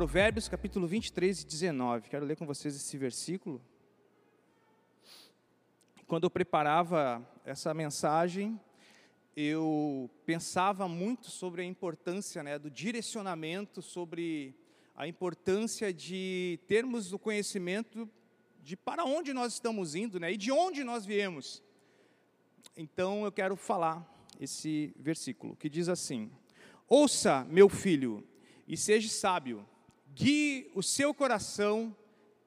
Provérbios 0.00 0.48
capítulo 0.48 0.86
23 0.86 1.42
e 1.42 1.46
19. 1.46 2.08
Quero 2.08 2.24
ler 2.24 2.34
com 2.34 2.46
vocês 2.46 2.74
esse 2.74 2.96
versículo. 2.96 3.60
Quando 6.06 6.24
eu 6.24 6.30
preparava 6.30 7.22
essa 7.44 7.74
mensagem, 7.74 8.58
eu 9.36 10.08
pensava 10.24 10.88
muito 10.88 11.30
sobre 11.30 11.60
a 11.60 11.66
importância 11.66 12.42
né, 12.42 12.58
do 12.58 12.70
direcionamento, 12.70 13.82
sobre 13.82 14.54
a 14.96 15.06
importância 15.06 15.92
de 15.92 16.58
termos 16.66 17.12
o 17.12 17.18
conhecimento 17.18 18.08
de 18.62 18.78
para 18.78 19.04
onde 19.04 19.34
nós 19.34 19.52
estamos 19.52 19.94
indo 19.94 20.18
né, 20.18 20.32
e 20.32 20.38
de 20.38 20.50
onde 20.50 20.82
nós 20.82 21.04
viemos. 21.04 21.62
Então 22.74 23.26
eu 23.26 23.30
quero 23.30 23.54
falar 23.54 24.02
esse 24.40 24.94
versículo 24.98 25.54
que 25.56 25.68
diz 25.68 25.90
assim: 25.90 26.32
Ouça, 26.88 27.44
meu 27.50 27.68
filho, 27.68 28.26
e 28.66 28.78
seja 28.78 29.06
sábio, 29.10 29.68
guie 30.14 30.70
o 30.74 30.82
seu 30.82 31.14
coração 31.14 31.94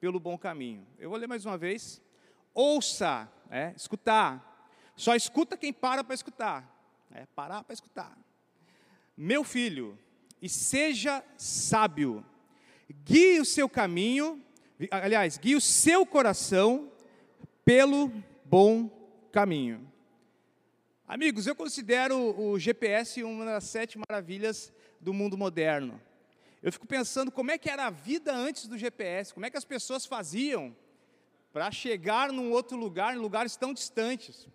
pelo 0.00 0.20
bom 0.20 0.36
caminho. 0.36 0.86
Eu 0.98 1.10
vou 1.10 1.18
ler 1.18 1.26
mais 1.26 1.44
uma 1.44 1.56
vez. 1.56 2.00
Ouça, 2.52 3.30
é, 3.50 3.72
escutar. 3.76 4.70
Só 4.96 5.14
escuta 5.14 5.56
quem 5.56 5.72
para 5.72 6.04
para 6.04 6.14
escutar. 6.14 6.70
É, 7.12 7.26
parar 7.34 7.64
para 7.64 7.74
escutar. 7.74 8.18
Meu 9.16 9.44
filho, 9.44 9.98
e 10.42 10.48
seja 10.48 11.24
sábio, 11.36 12.24
guie 13.04 13.40
o 13.40 13.44
seu 13.44 13.68
caminho, 13.68 14.42
aliás, 14.90 15.38
guie 15.38 15.54
o 15.54 15.60
seu 15.60 16.04
coração 16.04 16.90
pelo 17.64 18.12
bom 18.44 18.88
caminho. 19.32 19.90
Amigos, 21.06 21.46
eu 21.46 21.54
considero 21.54 22.38
o 22.40 22.58
GPS 22.58 23.22
uma 23.22 23.44
das 23.44 23.64
sete 23.64 23.98
maravilhas 23.98 24.72
do 25.00 25.12
mundo 25.12 25.38
moderno. 25.38 26.00
Eu 26.64 26.72
fico 26.72 26.86
pensando 26.86 27.30
como 27.30 27.50
é 27.50 27.58
que 27.58 27.68
era 27.68 27.84
a 27.84 27.90
vida 27.90 28.34
antes 28.34 28.66
do 28.66 28.78
GPS, 28.78 29.34
como 29.34 29.44
é 29.44 29.50
que 29.50 29.56
as 29.58 29.66
pessoas 29.66 30.06
faziam 30.06 30.74
para 31.52 31.70
chegar 31.70 32.32
num 32.32 32.50
outro 32.50 32.74
lugar, 32.74 33.14
em 33.14 33.18
lugares 33.18 33.54
tão 33.54 33.74
distantes. 33.74 34.48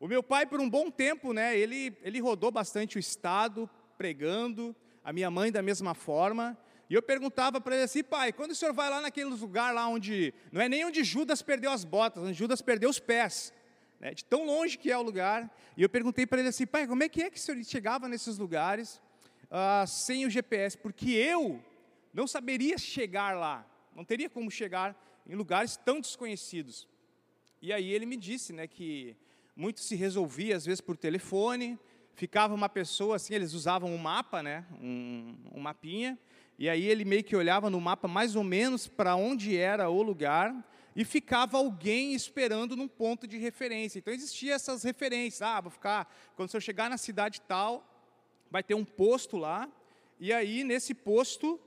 O 0.00 0.08
meu 0.08 0.24
pai, 0.24 0.44
por 0.44 0.60
um 0.60 0.68
bom 0.68 0.90
tempo, 0.90 1.32
né, 1.32 1.56
ele, 1.56 1.96
ele 2.02 2.18
rodou 2.18 2.50
bastante 2.50 2.96
o 2.96 2.98
estado, 2.98 3.70
pregando, 3.96 4.74
a 5.04 5.12
minha 5.12 5.30
mãe 5.30 5.52
da 5.52 5.62
mesma 5.62 5.94
forma, 5.94 6.58
e 6.90 6.94
eu 6.94 7.00
perguntava 7.00 7.60
para 7.60 7.76
ele 7.76 7.84
assim, 7.84 8.02
pai, 8.02 8.32
quando 8.32 8.50
o 8.50 8.54
senhor 8.56 8.74
vai 8.74 8.90
lá 8.90 9.00
naquele 9.00 9.30
lugar 9.30 9.72
lá 9.72 9.86
onde, 9.86 10.34
não 10.50 10.60
é 10.60 10.68
nem 10.68 10.84
onde 10.84 11.04
Judas 11.04 11.42
perdeu 11.42 11.70
as 11.70 11.84
botas, 11.84 12.24
onde 12.24 12.34
Judas 12.34 12.60
perdeu 12.60 12.90
os 12.90 12.98
pés, 12.98 13.54
né, 14.00 14.12
de 14.12 14.24
tão 14.24 14.46
longe 14.46 14.76
que 14.76 14.90
é 14.90 14.98
o 14.98 15.02
lugar, 15.02 15.48
e 15.76 15.82
eu 15.84 15.88
perguntei 15.88 16.26
para 16.26 16.40
ele 16.40 16.48
assim, 16.48 16.66
pai, 16.66 16.88
como 16.88 17.04
é 17.04 17.08
que 17.08 17.22
é 17.22 17.30
que 17.30 17.38
o 17.38 17.40
senhor 17.40 17.62
chegava 17.62 18.08
nesses 18.08 18.36
lugares 18.36 19.00
uh, 19.50 19.86
sem 19.86 20.26
o 20.26 20.30
GPS? 20.30 20.76
Porque 20.76 21.10
eu 21.10 21.62
não 22.12 22.26
saberia 22.26 22.78
chegar 22.78 23.36
lá, 23.36 23.66
não 23.94 24.04
teria 24.04 24.30
como 24.30 24.50
chegar 24.50 24.96
em 25.26 25.34
lugares 25.34 25.76
tão 25.76 26.00
desconhecidos. 26.00 26.88
E 27.60 27.72
aí 27.72 27.90
ele 27.90 28.06
me 28.06 28.16
disse, 28.16 28.52
né, 28.52 28.66
que 28.66 29.16
muito 29.54 29.80
se 29.80 29.96
resolvia 29.96 30.56
às 30.56 30.64
vezes 30.66 30.80
por 30.80 30.96
telefone, 30.96 31.78
ficava 32.14 32.54
uma 32.54 32.68
pessoa 32.68 33.16
assim, 33.16 33.34
eles 33.34 33.52
usavam 33.52 33.92
um 33.92 33.98
mapa, 33.98 34.42
né, 34.42 34.64
um, 34.80 35.36
um 35.52 35.60
mapinha, 35.60 36.18
e 36.58 36.68
aí 36.68 36.86
ele 36.86 37.04
meio 37.04 37.24
que 37.24 37.36
olhava 37.36 37.68
no 37.68 37.80
mapa 37.80 38.08
mais 38.08 38.36
ou 38.36 38.44
menos 38.44 38.86
para 38.86 39.16
onde 39.16 39.56
era 39.56 39.90
o 39.90 40.02
lugar, 40.02 40.54
e 40.96 41.04
ficava 41.04 41.58
alguém 41.58 42.14
esperando 42.14 42.74
num 42.74 42.88
ponto 42.88 43.26
de 43.26 43.36
referência. 43.36 43.98
Então 43.98 44.14
existia 44.14 44.54
essas 44.54 44.82
referências. 44.82 45.42
Ah, 45.42 45.60
vou 45.60 45.70
ficar. 45.70 46.10
Quando 46.34 46.54
eu 46.54 46.60
chegar 46.60 46.88
na 46.88 46.96
cidade 46.96 47.42
tal, 47.42 47.95
vai 48.56 48.62
ter 48.62 48.74
um 48.74 48.86
posto 48.86 49.36
lá. 49.36 49.68
E 50.18 50.32
aí 50.32 50.64
nesse 50.64 50.94
posto, 50.94 51.60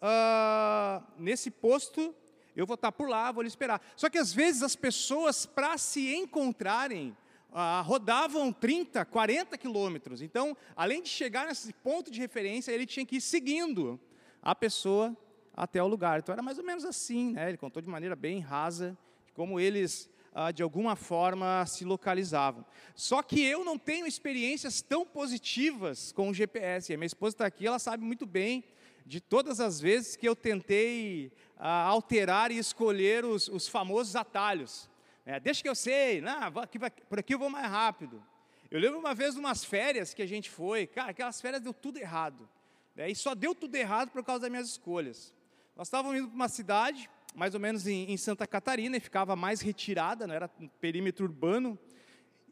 uh, 0.00 1.04
nesse 1.18 1.50
posto 1.50 2.14
eu 2.56 2.66
vou 2.66 2.76
estar 2.76 2.90
por 2.90 3.10
lá, 3.10 3.30
vou 3.30 3.42
lhe 3.42 3.48
esperar. 3.48 3.78
Só 3.94 4.08
que 4.08 4.16
às 4.16 4.32
vezes 4.32 4.62
as 4.62 4.74
pessoas 4.74 5.44
para 5.44 5.76
se 5.76 6.14
encontrarem 6.14 7.14
uh, 7.50 7.82
rodavam 7.84 8.50
30, 8.50 9.04
40 9.04 9.58
quilômetros. 9.58 10.22
Então, 10.22 10.56
além 10.74 11.02
de 11.02 11.10
chegar 11.10 11.46
nesse 11.46 11.74
ponto 11.74 12.10
de 12.10 12.18
referência, 12.18 12.72
ele 12.72 12.86
tinha 12.86 13.04
que 13.04 13.16
ir 13.16 13.20
seguindo 13.20 14.00
a 14.40 14.54
pessoa 14.54 15.14
até 15.54 15.82
o 15.82 15.86
lugar. 15.86 16.20
Então 16.20 16.32
era 16.32 16.42
mais 16.42 16.56
ou 16.56 16.64
menos 16.64 16.86
assim, 16.86 17.32
né? 17.32 17.50
Ele 17.50 17.58
contou 17.58 17.82
de 17.82 17.88
maneira 17.88 18.16
bem 18.16 18.40
rasa 18.40 18.96
como 19.34 19.60
eles 19.60 20.08
ah, 20.32 20.50
de 20.50 20.62
alguma 20.62 20.96
forma 20.96 21.64
se 21.66 21.84
localizavam. 21.84 22.64
Só 22.94 23.22
que 23.22 23.42
eu 23.42 23.64
não 23.64 23.78
tenho 23.78 24.06
experiências 24.06 24.80
tão 24.80 25.04
positivas 25.04 26.12
com 26.12 26.30
o 26.30 26.34
GPS. 26.34 26.92
A 26.92 26.96
minha 26.96 27.06
esposa 27.06 27.34
está 27.34 27.46
aqui, 27.46 27.66
ela 27.66 27.78
sabe 27.78 28.04
muito 28.04 28.26
bem 28.26 28.64
de 29.04 29.20
todas 29.20 29.60
as 29.60 29.80
vezes 29.80 30.14
que 30.14 30.28
eu 30.28 30.36
tentei 30.36 31.32
ah, 31.58 31.82
alterar 31.82 32.52
e 32.52 32.58
escolher 32.58 33.24
os, 33.24 33.48
os 33.48 33.66
famosos 33.66 34.14
atalhos. 34.14 34.88
É, 35.26 35.38
deixa 35.38 35.62
que 35.62 35.68
eu 35.68 35.74
sei, 35.74 36.20
não, 36.20 36.32
aqui, 36.60 36.78
por 37.08 37.18
aqui 37.18 37.34
eu 37.34 37.38
vou 37.38 37.50
mais 37.50 37.66
rápido. 37.66 38.22
Eu 38.70 38.78
lembro 38.78 38.98
uma 38.98 39.14
vez 39.14 39.34
de 39.34 39.40
umas 39.40 39.64
férias 39.64 40.14
que 40.14 40.22
a 40.22 40.26
gente 40.26 40.48
foi, 40.48 40.86
cara, 40.86 41.10
aquelas 41.10 41.40
férias 41.40 41.60
deu 41.60 41.74
tudo 41.74 41.98
errado. 41.98 42.48
Né, 42.94 43.10
e 43.10 43.14
só 43.14 43.34
deu 43.34 43.54
tudo 43.54 43.74
errado 43.74 44.10
por 44.10 44.24
causa 44.24 44.42
das 44.42 44.50
minhas 44.50 44.68
escolhas. 44.68 45.34
Nós 45.76 45.88
estávamos 45.88 46.18
indo 46.18 46.28
para 46.28 46.36
uma 46.36 46.48
cidade, 46.48 47.10
mais 47.34 47.54
ou 47.54 47.60
menos 47.60 47.86
em, 47.86 48.10
em, 48.10 48.16
Santa 48.16 48.46
Catarina, 48.46 48.96
e 48.96 49.00
ficava 49.00 49.36
mais 49.36 49.60
retirada, 49.60 50.26
não 50.26 50.34
era 50.34 50.50
um 50.58 50.68
perímetro 50.68 51.24
urbano. 51.24 51.78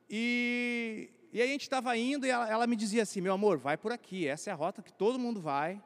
E, 0.08 1.10
e 1.32 1.42
aí 1.42 1.48
a 1.48 1.52
gente 1.52 1.62
estava 1.62 1.96
indo 1.96 2.26
e 2.26 2.30
ela, 2.30 2.48
ela, 2.48 2.66
me 2.66 2.76
dizia 2.76 3.02
assim: 3.02 3.20
meu 3.20 3.32
amor, 3.32 3.58
vai 3.58 3.76
por 3.76 3.92
aqui, 3.92 4.26
essa 4.26 4.50
é 4.50 4.52
a 4.52 4.56
rota 4.56 4.82
que 4.82 4.92
todo 4.92 5.18
mundo 5.18 5.40
vai. 5.40 5.82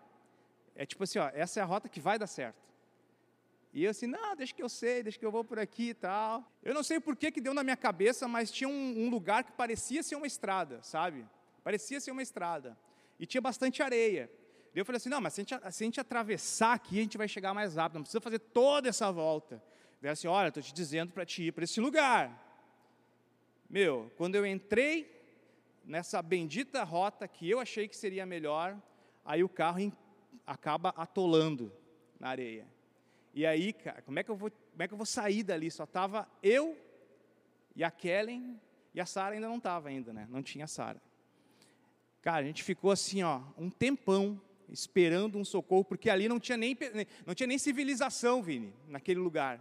É 0.74 0.86
tipo 0.86 1.04
assim, 1.04 1.18
ó, 1.18 1.30
essa 1.34 1.60
é 1.60 1.62
a 1.62 1.66
rota 1.66 1.88
que 1.88 2.00
vai 2.00 2.18
dar 2.18 2.26
certo. 2.26 2.62
E 3.74 3.84
eu 3.84 3.90
assim, 3.90 4.06
não, 4.06 4.36
deixa 4.36 4.54
que 4.54 4.62
eu 4.62 4.68
sei, 4.68 5.02
deixa 5.02 5.18
que 5.18 5.24
eu 5.24 5.32
vou 5.32 5.42
por 5.42 5.58
aqui 5.58 5.90
e 5.90 5.94
tal. 5.94 6.44
Eu 6.62 6.74
não 6.74 6.82
sei 6.82 7.00
por 7.00 7.16
que, 7.16 7.30
que 7.30 7.40
deu 7.40 7.54
na 7.54 7.62
minha 7.62 7.76
cabeça, 7.76 8.28
mas 8.28 8.50
tinha 8.50 8.68
um, 8.68 9.04
um 9.06 9.08
lugar 9.08 9.44
que 9.44 9.52
parecia 9.52 10.02
ser 10.02 10.14
uma 10.14 10.26
estrada, 10.26 10.82
sabe? 10.82 11.26
Parecia 11.64 11.98
ser 12.00 12.10
uma 12.10 12.22
estrada. 12.22 12.76
E 13.18 13.24
tinha 13.24 13.40
bastante 13.40 13.82
areia 13.82 14.30
eu 14.80 14.84
falei 14.84 14.96
assim: 14.96 15.08
não, 15.08 15.20
mas 15.20 15.34
se 15.34 15.40
a, 15.40 15.44
gente, 15.44 15.72
se 15.72 15.84
a 15.84 15.86
gente 15.86 16.00
atravessar 16.00 16.74
aqui, 16.74 16.98
a 16.98 17.02
gente 17.02 17.18
vai 17.18 17.28
chegar 17.28 17.52
mais 17.52 17.76
rápido, 17.76 17.96
não 17.96 18.02
precisa 18.02 18.20
fazer 18.20 18.38
toda 18.38 18.88
essa 18.88 19.10
volta. 19.12 19.62
Daí 20.00 20.10
assim: 20.10 20.28
olha, 20.28 20.48
estou 20.48 20.62
te 20.62 20.72
dizendo 20.72 21.12
para 21.12 21.26
te 21.26 21.42
ir 21.42 21.52
para 21.52 21.64
esse 21.64 21.80
lugar. 21.80 22.38
Meu, 23.68 24.10
quando 24.16 24.34
eu 24.34 24.46
entrei 24.46 25.10
nessa 25.84 26.22
bendita 26.22 26.82
rota 26.84 27.26
que 27.26 27.48
eu 27.48 27.60
achei 27.60 27.88
que 27.88 27.96
seria 27.96 28.24
melhor, 28.24 28.80
aí 29.24 29.42
o 29.42 29.48
carro 29.48 29.92
acaba 30.46 30.90
atolando 30.90 31.72
na 32.18 32.28
areia. 32.28 32.66
E 33.34 33.46
aí, 33.46 33.72
cara, 33.72 34.02
como 34.02 34.18
é 34.18 34.22
que 34.22 34.30
eu 34.30 34.36
vou, 34.36 34.50
como 34.50 34.82
é 34.82 34.88
que 34.88 34.94
eu 34.94 34.98
vou 34.98 35.06
sair 35.06 35.42
dali? 35.42 35.70
Só 35.70 35.84
estava 35.84 36.28
eu 36.42 36.76
e 37.74 37.82
a 37.82 37.90
Kellen, 37.90 38.60
e 38.94 39.00
a 39.00 39.06
Sara 39.06 39.34
ainda 39.34 39.48
não 39.48 39.56
estava 39.56 39.88
ainda, 39.88 40.12
né? 40.12 40.26
Não 40.30 40.42
tinha 40.42 40.66
Sara. 40.66 41.00
Cara, 42.20 42.38
a 42.38 42.44
gente 42.44 42.62
ficou 42.62 42.90
assim, 42.90 43.22
ó, 43.22 43.40
um 43.56 43.70
tempão 43.70 44.40
esperando 44.72 45.38
um 45.38 45.44
socorro, 45.44 45.84
porque 45.84 46.08
ali 46.08 46.28
não 46.28 46.40
tinha 46.40 46.56
nem, 46.56 46.76
não 47.26 47.34
tinha 47.34 47.46
nem 47.46 47.58
civilização, 47.58 48.42
Vini, 48.42 48.72
naquele 48.88 49.20
lugar. 49.20 49.60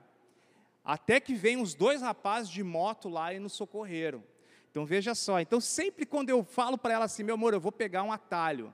Até 0.84 1.20
que 1.20 1.36
vem 1.36 1.62
os 1.62 1.74
dois 1.76 2.02
rapazes 2.02 2.50
de 2.50 2.64
moto 2.64 3.10
lá 3.10 3.34
e 3.34 3.40
nos 3.40 3.54
socorreram. 3.54 4.24
Então 4.72 4.86
veja 4.86 5.14
só, 5.14 5.40
então 5.42 5.60
sempre 5.60 6.06
quando 6.06 6.30
eu 6.30 6.44
falo 6.46 6.78
para 6.78 6.94
ela 6.94 7.06
assim, 7.06 7.24
meu 7.24 7.36
amor, 7.36 7.54
eu 7.54 7.60
vou 7.60 7.74
pegar 7.74 8.04
um 8.04 8.12
atalho, 8.12 8.74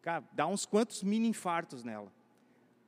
cara, 0.00 0.24
dá 0.32 0.46
uns 0.46 0.64
quantos 0.64 1.02
mini 1.02 1.28
infartos 1.28 1.84
nela, 1.84 2.10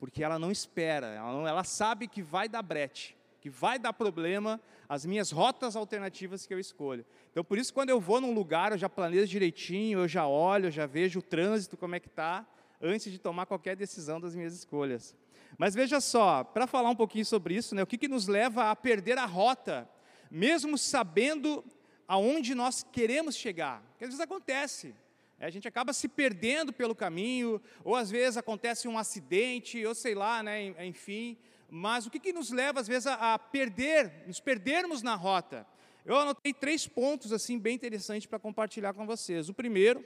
porque 0.00 0.24
ela 0.24 0.38
não 0.38 0.50
espera, 0.50 1.08
ela, 1.08 1.32
não, 1.32 1.46
ela 1.46 1.62
sabe 1.64 2.08
que 2.08 2.22
vai 2.22 2.48
dar 2.48 2.62
brete, 2.62 3.14
que 3.42 3.50
vai 3.50 3.78
dar 3.78 3.92
problema 3.92 4.58
as 4.88 5.04
minhas 5.04 5.30
rotas 5.30 5.76
alternativas 5.76 6.46
que 6.46 6.54
eu 6.54 6.58
escolho. 6.58 7.04
Então 7.30 7.44
por 7.44 7.58
isso 7.58 7.74
quando 7.74 7.90
eu 7.90 8.00
vou 8.00 8.22
num 8.22 8.32
lugar, 8.32 8.72
eu 8.72 8.78
já 8.78 8.88
planejo 8.88 9.26
direitinho, 9.26 9.98
eu 9.98 10.08
já 10.08 10.26
olho, 10.26 10.68
eu 10.68 10.72
já 10.72 10.86
vejo 10.86 11.18
o 11.18 11.22
trânsito 11.22 11.76
como 11.76 11.94
é 11.94 12.00
que 12.00 12.08
está, 12.08 12.46
antes 12.80 13.10
de 13.10 13.18
tomar 13.18 13.46
qualquer 13.46 13.76
decisão 13.76 14.20
das 14.20 14.34
minhas 14.34 14.54
escolhas. 14.54 15.16
Mas 15.56 15.74
veja 15.74 16.00
só, 16.00 16.42
para 16.42 16.66
falar 16.66 16.90
um 16.90 16.96
pouquinho 16.96 17.24
sobre 17.24 17.54
isso, 17.54 17.74
né, 17.74 17.82
o 17.82 17.86
que, 17.86 17.98
que 17.98 18.08
nos 18.08 18.26
leva 18.26 18.70
a 18.70 18.76
perder 18.76 19.18
a 19.18 19.26
rota, 19.26 19.88
mesmo 20.30 20.76
sabendo 20.76 21.64
aonde 22.08 22.54
nós 22.54 22.82
queremos 22.82 23.36
chegar? 23.36 23.82
Porque 23.90 24.04
às 24.04 24.10
vezes 24.10 24.20
acontece, 24.20 24.94
a 25.38 25.50
gente 25.50 25.68
acaba 25.68 25.92
se 25.92 26.08
perdendo 26.08 26.72
pelo 26.72 26.94
caminho, 26.94 27.60
ou 27.84 27.94
às 27.94 28.10
vezes 28.10 28.36
acontece 28.36 28.88
um 28.88 28.98
acidente, 28.98 29.84
ou 29.84 29.94
sei 29.94 30.14
lá, 30.14 30.42
né, 30.42 30.74
enfim. 30.86 31.36
Mas 31.68 32.06
o 32.06 32.10
que, 32.10 32.18
que 32.18 32.32
nos 32.32 32.50
leva 32.50 32.80
às 32.80 32.88
vezes 32.88 33.06
a, 33.06 33.34
a 33.34 33.38
perder, 33.38 34.24
nos 34.26 34.40
perdermos 34.40 35.02
na 35.02 35.14
rota? 35.14 35.66
Eu 36.04 36.16
anotei 36.16 36.52
três 36.52 36.86
pontos 36.86 37.32
assim 37.32 37.58
bem 37.58 37.74
interessantes 37.74 38.26
para 38.26 38.38
compartilhar 38.38 38.92
com 38.92 39.06
vocês. 39.06 39.48
O 39.48 39.54
primeiro, 39.54 40.04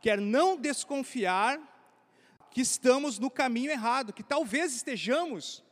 quer 0.00 0.18
não 0.20 0.56
desconfiar 0.56 1.77
que 2.50 2.60
estamos 2.60 3.18
no 3.18 3.30
caminho 3.30 3.70
errado, 3.70 4.12
que 4.12 4.22
talvez 4.22 4.74
estejamos, 4.74 5.62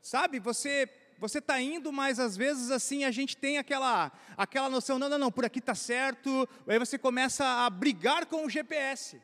sabe? 0.00 0.38
Você 0.38 0.88
você 1.16 1.38
está 1.38 1.60
indo, 1.60 1.92
mas 1.92 2.18
às 2.18 2.36
vezes 2.36 2.70
assim 2.70 3.04
a 3.04 3.10
gente 3.10 3.36
tem 3.36 3.56
aquela 3.56 4.12
aquela 4.36 4.68
noção, 4.68 4.98
não, 4.98 5.08
não, 5.08 5.18
não, 5.18 5.32
por 5.32 5.44
aqui 5.44 5.58
está 5.58 5.74
certo. 5.74 6.48
Aí 6.66 6.78
você 6.78 6.98
começa 6.98 7.44
a 7.44 7.70
brigar 7.70 8.26
com 8.26 8.44
o 8.44 8.50
GPS. 8.50 9.20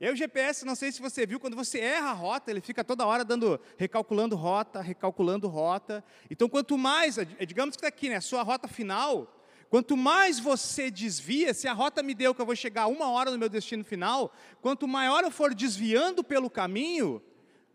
E 0.00 0.10
o 0.10 0.16
GPS, 0.16 0.66
não 0.66 0.74
sei 0.74 0.90
se 0.90 1.00
você 1.00 1.24
viu, 1.24 1.38
quando 1.38 1.56
você 1.56 1.78
erra 1.78 2.10
a 2.10 2.12
rota, 2.12 2.50
ele 2.50 2.60
fica 2.60 2.82
toda 2.82 3.06
hora 3.06 3.24
dando, 3.24 3.60
recalculando 3.78 4.34
rota, 4.34 4.80
recalculando 4.80 5.46
rota. 5.48 6.04
Então, 6.28 6.48
quanto 6.48 6.76
mais, 6.76 7.16
digamos 7.46 7.76
que 7.76 7.78
está 7.80 7.88
aqui, 7.88 8.08
né, 8.08 8.16
a 8.16 8.20
sua 8.20 8.42
rota 8.42 8.66
final, 8.66 9.33
quanto 9.74 9.96
mais 9.96 10.38
você 10.38 10.88
desvia, 10.88 11.52
se 11.52 11.66
a 11.66 11.72
rota 11.72 12.00
me 12.00 12.14
deu 12.14 12.32
que 12.32 12.40
eu 12.40 12.46
vou 12.46 12.54
chegar 12.54 12.86
uma 12.86 13.10
hora 13.10 13.32
no 13.32 13.36
meu 13.36 13.48
destino 13.48 13.82
final, 13.82 14.32
quanto 14.62 14.86
maior 14.86 15.24
eu 15.24 15.32
for 15.32 15.52
desviando 15.52 16.22
pelo 16.22 16.48
caminho, 16.48 17.20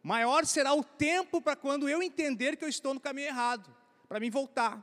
maior 0.02 0.46
será 0.46 0.74
o 0.74 0.82
tempo 0.82 1.42
para 1.42 1.58
quando 1.58 1.90
eu 1.90 2.02
entender 2.02 2.56
que 2.56 2.64
eu 2.64 2.70
estou 2.70 2.94
no 2.94 3.02
caminho 3.02 3.28
errado, 3.28 3.70
para 4.08 4.18
mim 4.18 4.30
voltar. 4.30 4.82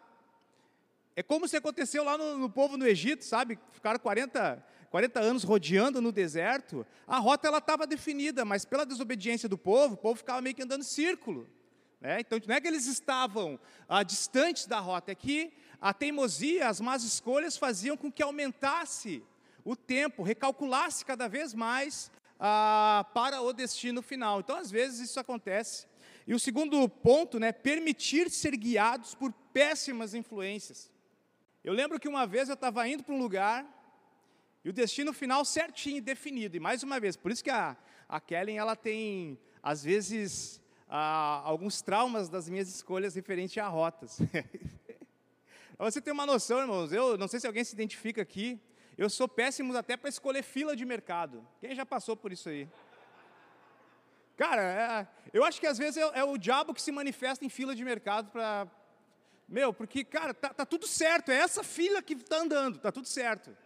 É 1.17 1.23
como 1.23 1.49
se 1.49 1.57
aconteceu 1.57 2.05
lá 2.05 2.19
no, 2.19 2.37
no 2.37 2.51
povo 2.51 2.77
no 2.77 2.87
Egito, 2.87 3.25
sabe? 3.25 3.59
Ficaram 3.73 3.99
40, 3.99 4.63
40 4.91 5.19
anos 5.19 5.43
rodeando 5.43 6.03
no 6.03 6.13
deserto. 6.13 6.87
A 7.07 7.17
rota 7.17 7.49
ela 7.49 7.57
estava 7.57 7.87
definida, 7.87 8.45
mas 8.45 8.67
pela 8.67 8.85
desobediência 8.85 9.49
do 9.49 9.57
povo, 9.57 9.95
o 9.95 9.97
povo 9.97 10.19
ficava 10.19 10.43
meio 10.43 10.55
que 10.55 10.63
andando 10.63 10.83
em 10.83 10.85
círculo. 10.85 11.49
Né? 11.99 12.21
Então, 12.21 12.39
não 12.47 12.55
é 12.55 12.61
que 12.61 12.69
eles 12.69 12.87
estavam 12.87 13.59
ah, 13.89 14.03
distantes 14.03 14.67
da 14.67 14.79
rota, 14.79 15.13
é 15.13 15.15
que 15.15 15.53
a 15.81 15.93
teimosia, 15.93 16.69
as 16.69 16.81
más 16.81 17.05
escolhas 17.05 17.57
faziam 17.57 17.97
com 17.97 18.11
que 18.11 18.23
aumentasse 18.23 19.23
o 19.65 19.75
tempo, 19.75 20.23
recalculasse 20.23 21.05
cada 21.05 21.29
vez 21.29 21.53
mais 21.53 22.11
ah, 22.39 23.05
para 23.13 23.41
o 23.43 23.53
destino 23.53 24.03
final. 24.03 24.41
Então, 24.41 24.57
às 24.57 24.71
vezes, 24.71 25.11
isso 25.11 25.19
acontece. 25.19 25.87
E 26.27 26.35
o 26.35 26.39
segundo 26.39 26.89
ponto, 26.89 27.39
né, 27.39 27.53
permitir 27.53 28.31
ser 28.31 28.57
guiados 28.57 29.15
por 29.15 29.33
péssimas 29.53 30.15
influências. 30.15 30.91
Eu 31.63 31.73
lembro 31.73 31.99
que 31.99 32.09
uma 32.09 32.27
vez 32.27 32.49
eu 32.49 32.55
estava 32.55 32.87
indo 32.89 33.03
para 33.03 33.15
um 33.15 33.19
lugar 33.19 33.67
e 34.65 34.69
o 34.69 34.73
destino 34.73 35.13
final 35.13 35.45
certinho, 35.45 36.03
definido. 36.03 36.57
E 36.57 36.61
mais 36.61 36.83
uma 36.83 36.99
vez, 36.99 37.17
por 37.17 37.31
isso 37.31 37.43
que 37.43 37.51
a, 37.51 37.77
a 38.09 38.21
Kellen 38.21 38.59
ela 38.59 38.75
tem, 38.75 39.39
às 39.63 39.83
vezes, 39.83 40.61
alguns 40.89 41.83
traumas 41.83 42.29
das 42.29 42.49
minhas 42.49 42.69
escolhas 42.69 43.15
referente 43.15 43.59
a 43.61 43.69
rotas. 43.69 44.19
Você 45.79 46.01
ter 46.01 46.11
uma 46.11 46.25
noção, 46.25 46.61
irmãos, 46.61 46.91
eu 46.93 47.19
não 47.19 47.29
sei 47.29 47.39
se 47.39 47.47
alguém 47.47 47.63
se 47.63 47.75
identifica 47.75 48.23
aqui, 48.23 48.59
eu 48.97 49.11
sou 49.11 49.29
péssimo 49.29 49.77
até 49.77 49.95
para 49.97 50.09
escolher 50.09 50.43
fila 50.43 50.75
de 50.75 50.87
mercado. 50.87 51.47
Quem 51.61 51.75
já 51.75 51.85
passou 51.85 52.17
por 52.17 52.33
isso 52.33 52.49
aí? 52.49 52.67
Cara, 54.37 54.63
é, 54.63 55.07
eu 55.35 55.45
acho 55.45 55.61
que 55.61 55.67
às 55.67 55.77
vezes 55.77 55.99
é, 55.99 56.21
é, 56.21 56.25
o 56.25 56.39
diabo 56.39 56.73
que 56.73 56.81
se 56.81 56.91
manifesta 56.91 57.45
em 57.45 57.51
fila 57.51 57.75
de 57.75 57.85
mercado 57.85 58.31
para 58.31 58.67
meu, 59.49 59.73
porque, 59.73 60.03
cara, 60.03 60.35
tá, 60.35 60.49
tá 60.49 60.67
tudo 60.67 60.87
certo, 60.87 61.31
é 61.31 61.37
essa 61.37 61.63
fila 61.63 62.03
que 62.03 62.15
está 62.15 62.39
andando, 62.39 62.79
tá 62.79 62.91
tudo 62.91 63.07
certo. 63.07 63.57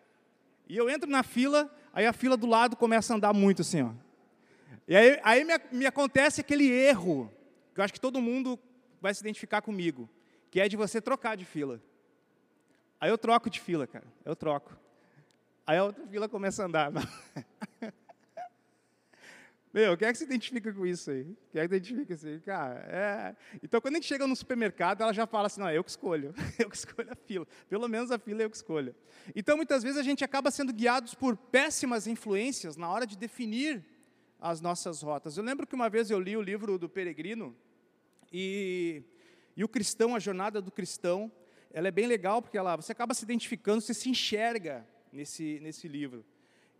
E 0.69 0.77
eu 0.77 0.91
entro 0.91 1.09
na 1.09 1.23
fila, 1.23 1.75
aí 1.93 2.07
a 2.07 2.13
fila 2.13 2.37
do 2.37 2.47
lado 2.47 2.77
começa 2.77 3.13
a 3.13 3.17
andar 3.17 3.33
muito 3.33 3.63
assim, 3.63 3.83
ó. 3.83 3.93
E 4.87 4.97
aí, 4.97 5.21
aí 5.23 5.45
me, 5.45 5.55
me 5.73 5.87
acontece 5.87 6.41
aquele 6.41 6.69
erro, 6.69 7.33
que 7.73 7.81
eu 7.81 7.85
acho 7.85 7.95
que 7.95 8.01
todo 8.01 8.21
mundo 8.21 8.59
vai 9.01 9.15
se 9.15 9.21
identificar 9.21 9.63
comigo, 9.63 10.09
que 10.51 10.61
é 10.61 10.69
de 10.69 10.77
você 10.77 11.01
trocar 11.01 11.37
de 11.37 11.45
fila. 11.45 11.81
Aí 13.01 13.11
eu 13.11 13.17
troco 13.17 13.49
de 13.49 13.59
fila, 13.61 13.87
cara, 13.87 14.07
eu 14.25 14.37
troco. 14.37 14.77
Aí 15.67 15.79
a 15.79 15.85
outra 15.85 16.07
fila 16.07 16.29
começa 16.29 16.63
a 16.63 16.67
andar. 16.67 16.93
Meu, 19.73 19.97
quem 19.97 20.09
é 20.09 20.13
que 20.13 20.19
se 20.19 20.25
identifica 20.25 20.73
com 20.73 20.85
isso 20.85 21.13
aí? 21.13 21.25
Quem 21.53 21.63
é 21.63 21.69
que 21.69 21.75
se 21.75 21.77
identifica 21.77 22.15
assim? 22.15 22.41
Cara, 22.41 22.75
é... 22.89 23.37
Então, 23.63 23.81
quando 23.81 23.95
a 23.95 23.99
gente 23.99 24.09
chega 24.09 24.27
no 24.27 24.35
supermercado, 24.35 25.03
ela 25.03 25.13
já 25.13 25.29
fala 25.29 25.47
assim, 25.47 25.61
não, 25.61 25.69
é 25.69 25.79
eu 25.79 25.85
que 25.85 25.91
escolho. 25.91 26.35
eu 26.59 26.69
que 26.69 26.77
escolho 26.77 27.11
a 27.11 27.15
fila. 27.15 27.47
Pelo 27.69 27.89
menos 27.89 28.11
a 28.11 28.19
fila 28.19 28.43
é 28.43 28.45
eu 28.45 28.51
que 28.51 28.57
escolho. 28.57 28.95
Então, 29.35 29.57
muitas 29.57 29.85
vezes, 29.85 29.97
a 29.97 30.03
gente 30.03 30.25
acaba 30.25 30.51
sendo 30.51 30.73
guiados 30.73 31.15
por 31.15 31.37
péssimas 31.37 32.09
influências 32.09 32.77
na 32.77 32.91
hora 32.91 33.07
de 33.07 33.17
definir 33.17 33.85
as 34.41 34.61
nossas 34.61 35.03
rotas. 35.03 35.37
Eu 35.37 35.45
lembro 35.45 35.67
que 35.67 35.75
uma 35.75 35.89
vez 35.89 36.11
eu 36.11 36.19
li 36.19 36.37
o 36.37 36.43
livro 36.43 36.77
do 36.77 36.89
Peregrino, 36.89 37.57
e, 38.33 39.03
e 39.57 39.65
o 39.65 39.69
cristão, 39.69 40.15
a 40.15 40.19
jornada 40.19 40.61
do 40.61 40.71
cristão, 40.71 41.31
ela 41.73 41.89
é 41.89 41.91
bem 41.91 42.07
legal, 42.07 42.43
porque 42.43 42.59
ela, 42.59 42.77
você 42.77 42.93
acaba 42.93 43.15
se 43.15 43.25
identificando, 43.25 43.81
você 43.81 43.95
se 43.95 44.09
enxerga 44.09 44.87
nesse, 45.13 45.61
nesse 45.61 45.87
livro. 45.87 46.25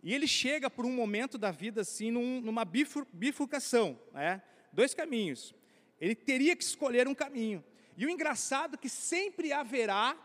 E 0.03 0.13
ele 0.13 0.27
chega 0.27 0.69
por 0.69 0.85
um 0.85 0.91
momento 0.91 1.37
da 1.37 1.51
vida 1.51 1.81
assim, 1.81 2.11
num, 2.11 2.41
numa 2.41 2.65
bifurcação, 2.65 3.99
né? 4.11 4.41
dois 4.73 4.93
caminhos. 4.93 5.53
Ele 5.99 6.15
teria 6.15 6.55
que 6.55 6.63
escolher 6.63 7.07
um 7.07 7.13
caminho. 7.13 7.63
E 7.95 8.05
o 8.05 8.09
engraçado 8.09 8.75
é 8.75 8.77
que 8.77 8.89
sempre 8.89 9.53
haverá, 9.53 10.17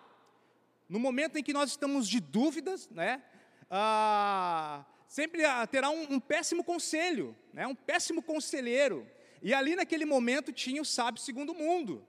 no 0.88 0.98
momento 0.98 1.36
em 1.36 1.42
que 1.42 1.52
nós 1.52 1.70
estamos 1.70 2.08
de 2.08 2.20
dúvidas, 2.20 2.88
né? 2.88 3.22
Ah, 3.70 4.86
sempre 5.08 5.42
terá 5.70 5.90
um, 5.90 6.14
um, 6.14 6.20
péssimo 6.20 6.64
conselho, 6.64 7.36
né? 7.52 7.66
um 7.66 7.74
péssimo 7.74 8.22
conselheiro. 8.22 9.06
E 9.42 9.52
ali 9.52 9.76
naquele 9.76 10.04
momento 10.04 10.52
tinha 10.52 10.80
o 10.80 10.84
sábio 10.84 11.20
segundo 11.20 11.54
mundo, 11.54 12.06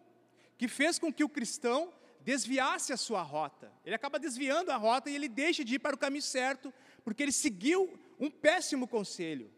que 0.57 0.68
fez 0.68 0.98
com 0.98 1.12
que 1.12 1.24
o 1.24 1.30
cristão 1.30 1.92
desviasse 2.27 2.91
a 2.91 2.97
sua 2.97 3.21
rota. 3.21 3.71
Ele 3.85 3.95
acaba 3.95 4.19
desviando 4.19 4.69
a 4.69 4.75
rota 4.75 5.09
e 5.09 5.15
ele 5.15 5.29
deixa 5.29 5.63
de 5.63 5.75
ir 5.75 5.79
para 5.79 5.95
o 5.95 5.97
caminho 5.97 6.21
certo 6.21 6.74
porque 7.06 7.24
ele 7.24 7.31
seguiu 7.31 7.97
um 8.19 8.29
péssimo 8.29 8.85
conselho. 8.85 9.50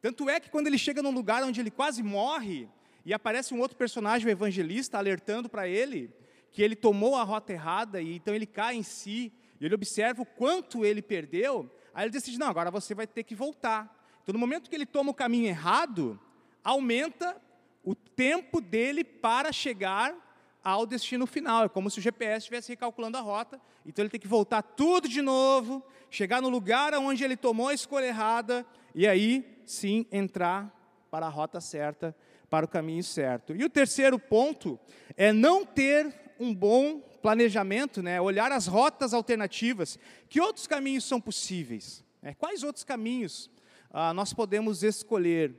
Tanto 0.00 0.30
é 0.30 0.38
que 0.38 0.48
quando 0.48 0.68
ele 0.68 0.78
chega 0.78 1.02
num 1.02 1.10
lugar 1.10 1.42
onde 1.42 1.60
ele 1.60 1.72
quase 1.72 2.04
morre, 2.04 2.68
e 3.04 3.12
aparece 3.12 3.52
um 3.52 3.58
outro 3.58 3.76
personagem, 3.76 4.28
o 4.28 4.30
evangelista, 4.30 4.96
alertando 4.96 5.48
para 5.48 5.66
ele 5.66 6.08
que 6.52 6.62
ele 6.62 6.76
tomou 6.76 7.16
a 7.16 7.24
rota 7.24 7.52
errada, 7.52 8.00
e 8.00 8.14
então 8.14 8.32
ele 8.32 8.46
cai 8.46 8.76
em 8.76 8.84
si, 8.84 9.32
e 9.60 9.64
ele 9.64 9.74
observa 9.74 10.22
o 10.22 10.26
quanto 10.26 10.84
ele 10.84 11.02
perdeu, 11.02 11.68
aí 11.92 12.04
ele 12.04 12.12
decide, 12.12 12.38
não, 12.38 12.46
agora 12.46 12.70
você 12.70 12.94
vai 12.94 13.08
ter 13.08 13.24
que 13.24 13.34
voltar. 13.34 13.92
Então, 14.22 14.32
no 14.32 14.38
momento 14.38 14.70
que 14.70 14.76
ele 14.76 14.86
toma 14.86 15.10
o 15.10 15.14
caminho 15.14 15.48
errado, 15.48 16.20
aumenta 16.62 17.36
o 17.82 17.92
tempo 17.92 18.60
dele 18.60 19.02
para 19.02 19.50
chegar 19.50 20.23
ao 20.64 20.86
destino 20.86 21.26
final. 21.26 21.64
É 21.64 21.68
como 21.68 21.90
se 21.90 21.98
o 21.98 22.02
GPS 22.02 22.38
estivesse 22.38 22.70
recalculando 22.70 23.18
a 23.18 23.20
rota, 23.20 23.60
então 23.84 24.02
ele 24.02 24.10
tem 24.10 24.20
que 24.20 24.26
voltar 24.26 24.62
tudo 24.62 25.06
de 25.06 25.20
novo, 25.20 25.84
chegar 26.10 26.40
no 26.40 26.48
lugar 26.48 26.94
onde 26.94 27.22
ele 27.22 27.36
tomou 27.36 27.68
a 27.68 27.74
escolha 27.74 28.06
errada 28.06 28.66
e 28.94 29.06
aí 29.06 29.60
sim 29.66 30.06
entrar 30.10 30.72
para 31.10 31.26
a 31.26 31.28
rota 31.28 31.60
certa, 31.60 32.16
para 32.48 32.64
o 32.64 32.68
caminho 32.68 33.04
certo. 33.04 33.54
E 33.54 33.62
o 33.62 33.68
terceiro 33.68 34.18
ponto 34.18 34.80
é 35.16 35.32
não 35.32 35.64
ter 35.66 36.12
um 36.40 36.54
bom 36.54 37.00
planejamento, 37.22 38.02
né? 38.02 38.20
olhar 38.20 38.50
as 38.50 38.66
rotas 38.66 39.14
alternativas. 39.14 39.98
Que 40.28 40.40
outros 40.40 40.66
caminhos 40.66 41.04
são 41.04 41.20
possíveis? 41.20 42.04
Né? 42.20 42.34
Quais 42.34 42.62
outros 42.62 42.84
caminhos 42.84 43.50
ah, 43.90 44.12
nós 44.12 44.32
podemos 44.32 44.82
escolher? 44.82 45.54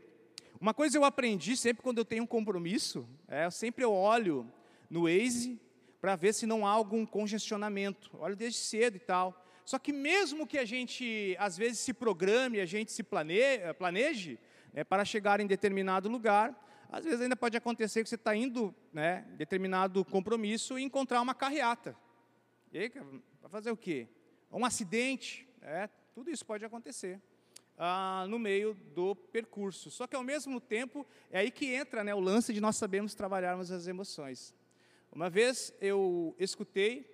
Uma 0.59 0.73
coisa 0.73 0.97
eu 0.97 1.03
aprendi 1.03 1.55
sempre 1.55 1.83
quando 1.83 1.99
eu 1.99 2.05
tenho 2.05 2.23
um 2.23 2.27
compromisso, 2.27 3.07
é, 3.27 3.49
sempre 3.49 3.83
eu 3.83 3.93
olho 3.93 4.51
no 4.89 5.03
Waze 5.03 5.59
para 5.99 6.15
ver 6.15 6.33
se 6.33 6.45
não 6.45 6.67
há 6.67 6.71
algum 6.71 7.05
congestionamento. 7.05 8.11
Olha 8.19 8.35
desde 8.35 8.59
cedo 8.59 8.97
e 8.97 8.99
tal. 8.99 9.43
Só 9.65 9.79
que 9.79 9.91
mesmo 9.91 10.45
que 10.45 10.59
a 10.59 10.65
gente, 10.65 11.35
às 11.39 11.57
vezes, 11.57 11.79
se 11.79 11.91
programe, 11.93 12.59
a 12.59 12.65
gente 12.65 12.91
se 12.91 13.01
planeje, 13.01 13.73
planeje 13.73 14.39
né, 14.71 14.83
para 14.83 15.03
chegar 15.03 15.39
em 15.39 15.47
determinado 15.47 16.07
lugar, 16.07 16.55
às 16.91 17.03
vezes 17.03 17.21
ainda 17.21 17.35
pode 17.35 17.57
acontecer 17.57 18.03
que 18.03 18.09
você 18.09 18.15
está 18.15 18.35
indo 18.35 18.73
né, 18.93 19.25
determinado 19.31 20.05
compromisso 20.05 20.77
e 20.77 20.83
encontrar 20.83 21.21
uma 21.21 21.33
carreata. 21.33 21.97
E 22.71 22.91
vai 23.41 23.49
fazer 23.49 23.71
o 23.71 23.77
quê? 23.77 24.07
Um 24.51 24.63
acidente, 24.63 25.47
é, 25.61 25.89
tudo 26.13 26.29
isso 26.29 26.45
pode 26.45 26.63
acontecer. 26.63 27.19
Ah, 27.77 28.25
no 28.29 28.37
meio 28.37 28.73
do 28.93 29.15
percurso. 29.15 29.89
Só 29.89 30.07
que, 30.07 30.15
ao 30.15 30.23
mesmo 30.23 30.61
tempo, 30.61 31.05
é 31.31 31.39
aí 31.39 31.51
que 31.51 31.73
entra 31.73 32.03
né, 32.03 32.13
o 32.13 32.19
lance 32.19 32.53
de 32.53 32.61
nós 32.61 32.77
sabermos 32.77 33.15
trabalharmos 33.15 33.71
as 33.71 33.87
emoções. 33.87 34.53
Uma 35.15 35.29
vez 35.29 35.73
eu 35.79 36.35
escutei 36.37 37.09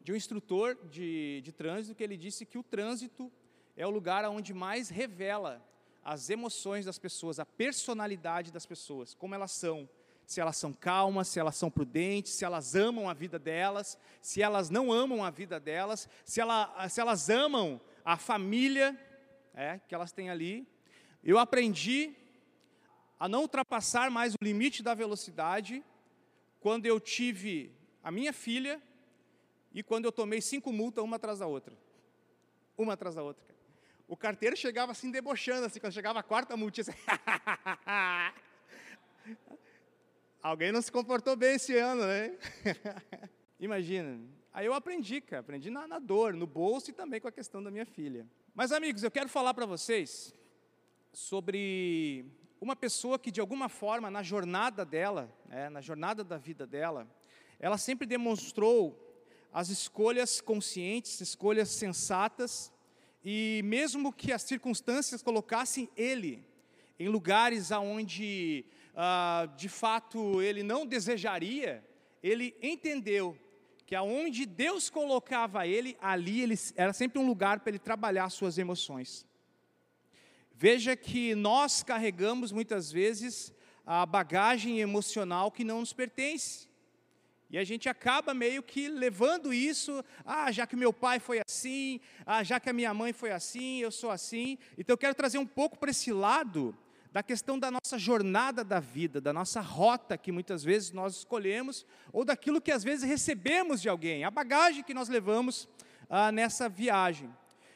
de 0.00 0.10
um 0.10 0.16
instrutor 0.16 0.74
de, 0.88 1.42
de 1.42 1.52
trânsito 1.52 1.94
que 1.94 2.02
ele 2.02 2.16
disse 2.16 2.46
que 2.46 2.56
o 2.56 2.62
trânsito 2.62 3.30
é 3.76 3.86
o 3.86 3.90
lugar 3.90 4.24
onde 4.24 4.54
mais 4.54 4.88
revela 4.88 5.62
as 6.02 6.30
emoções 6.30 6.86
das 6.86 6.98
pessoas, 6.98 7.38
a 7.38 7.44
personalidade 7.44 8.50
das 8.50 8.64
pessoas, 8.64 9.12
como 9.12 9.34
elas 9.34 9.50
são, 9.52 9.86
se 10.24 10.40
elas 10.40 10.56
são 10.56 10.72
calmas, 10.72 11.28
se 11.28 11.38
elas 11.38 11.56
são 11.56 11.70
prudentes, 11.70 12.32
se 12.32 12.42
elas 12.42 12.74
amam 12.74 13.06
a 13.06 13.12
vida 13.12 13.38
delas, 13.38 13.98
se 14.22 14.40
elas 14.40 14.70
não 14.70 14.90
amam 14.90 15.22
a 15.22 15.28
vida 15.28 15.60
delas, 15.60 16.08
se, 16.24 16.40
ela, 16.40 16.88
se 16.88 17.02
elas 17.02 17.28
amam 17.28 17.78
a 18.02 18.16
família 18.16 18.98
é, 19.52 19.78
que 19.86 19.94
elas 19.94 20.10
têm 20.10 20.30
ali. 20.30 20.66
Eu 21.22 21.38
aprendi 21.38 22.14
a 23.20 23.28
não 23.28 23.42
ultrapassar 23.42 24.10
mais 24.10 24.32
o 24.32 24.42
limite 24.42 24.82
da 24.82 24.94
velocidade 24.94 25.84
quando 26.66 26.84
eu 26.84 26.98
tive 26.98 27.70
a 28.02 28.10
minha 28.10 28.32
filha 28.32 28.82
e 29.72 29.84
quando 29.84 30.06
eu 30.06 30.10
tomei 30.10 30.40
cinco 30.40 30.72
multas 30.72 31.04
uma 31.04 31.14
atrás 31.14 31.38
da 31.38 31.46
outra. 31.46 31.78
Uma 32.76 32.94
atrás 32.94 33.14
da 33.14 33.22
outra. 33.22 33.44
O 34.08 34.16
carteiro 34.16 34.56
chegava 34.56 34.90
assim 34.90 35.12
debochando, 35.12 35.64
assim, 35.64 35.78
quando 35.78 35.92
chegava 35.92 36.18
a 36.18 36.24
quarta 36.24 36.56
multa, 36.56 36.80
assim, 36.80 36.90
Alguém 40.42 40.72
não 40.72 40.82
se 40.82 40.90
comportou 40.90 41.36
bem 41.36 41.54
esse 41.54 41.78
ano, 41.78 42.04
né? 42.04 42.36
Imagina. 43.60 44.20
Aí 44.52 44.66
eu 44.66 44.74
aprendi, 44.74 45.20
cara, 45.20 45.42
aprendi 45.42 45.70
na, 45.70 45.86
na 45.86 46.00
dor, 46.00 46.34
no 46.34 46.48
bolso 46.48 46.90
e 46.90 46.92
também 46.92 47.20
com 47.20 47.28
a 47.28 47.32
questão 47.32 47.62
da 47.62 47.70
minha 47.70 47.86
filha. 47.86 48.26
Mas, 48.52 48.72
amigos, 48.72 49.04
eu 49.04 49.10
quero 49.12 49.28
falar 49.28 49.54
para 49.54 49.66
vocês 49.66 50.34
sobre 51.12 52.26
uma 52.60 52.74
pessoa 52.74 53.18
que, 53.18 53.30
de 53.30 53.40
alguma 53.40 53.68
forma, 53.68 54.10
na 54.10 54.22
jornada 54.22 54.84
dela, 54.84 55.30
né, 55.48 55.68
na 55.68 55.80
jornada 55.80 56.24
da 56.24 56.38
vida 56.38 56.66
dela, 56.66 57.06
ela 57.58 57.78
sempre 57.78 58.06
demonstrou 58.06 59.02
as 59.52 59.68
escolhas 59.68 60.40
conscientes, 60.40 61.20
escolhas 61.20 61.70
sensatas, 61.70 62.72
e 63.24 63.60
mesmo 63.64 64.12
que 64.12 64.32
as 64.32 64.42
circunstâncias 64.42 65.22
colocassem 65.22 65.88
ele 65.96 66.46
em 66.98 67.08
lugares 67.08 67.72
aonde, 67.72 68.64
ah, 68.94 69.48
de 69.56 69.68
fato, 69.68 70.40
ele 70.40 70.62
não 70.62 70.86
desejaria, 70.86 71.84
ele 72.22 72.56
entendeu 72.62 73.36
que 73.86 73.94
aonde 73.94 74.46
Deus 74.46 74.90
colocava 74.90 75.66
ele, 75.66 75.96
ali 76.00 76.40
ele, 76.40 76.54
era 76.74 76.92
sempre 76.92 77.18
um 77.18 77.26
lugar 77.26 77.60
para 77.60 77.70
ele 77.70 77.78
trabalhar 77.78 78.28
suas 78.30 78.58
emoções. 78.58 79.26
Veja 80.58 80.96
que 80.96 81.34
nós 81.34 81.82
carregamos 81.82 82.50
muitas 82.50 82.90
vezes 82.90 83.52
a 83.84 84.06
bagagem 84.06 84.80
emocional 84.80 85.50
que 85.50 85.62
não 85.62 85.80
nos 85.80 85.92
pertence. 85.92 86.66
E 87.50 87.58
a 87.58 87.62
gente 87.62 87.90
acaba 87.90 88.32
meio 88.32 88.62
que 88.62 88.88
levando 88.88 89.52
isso, 89.52 90.02
ah, 90.24 90.50
já 90.50 90.66
que 90.66 90.74
meu 90.74 90.94
pai 90.94 91.20
foi 91.20 91.42
assim, 91.46 92.00
ah, 92.24 92.42
já 92.42 92.58
que 92.58 92.70
a 92.70 92.72
minha 92.72 92.94
mãe 92.94 93.12
foi 93.12 93.32
assim, 93.32 93.80
eu 93.80 93.90
sou 93.90 94.10
assim. 94.10 94.56
Então 94.78 94.94
eu 94.94 94.98
quero 94.98 95.14
trazer 95.14 95.36
um 95.36 95.46
pouco 95.46 95.78
para 95.78 95.90
esse 95.90 96.10
lado 96.10 96.74
da 97.12 97.22
questão 97.22 97.58
da 97.58 97.70
nossa 97.70 97.98
jornada 97.98 98.64
da 98.64 98.80
vida, 98.80 99.20
da 99.20 99.34
nossa 99.34 99.60
rota 99.60 100.16
que 100.16 100.32
muitas 100.32 100.64
vezes 100.64 100.90
nós 100.90 101.16
escolhemos, 101.16 101.84
ou 102.14 102.24
daquilo 102.24 102.62
que 102.62 102.72
às 102.72 102.82
vezes 102.82 103.06
recebemos 103.06 103.82
de 103.82 103.90
alguém, 103.90 104.24
a 104.24 104.30
bagagem 104.30 104.82
que 104.82 104.94
nós 104.94 105.10
levamos 105.10 105.68
ah, 106.08 106.32
nessa 106.32 106.66
viagem. 106.66 107.30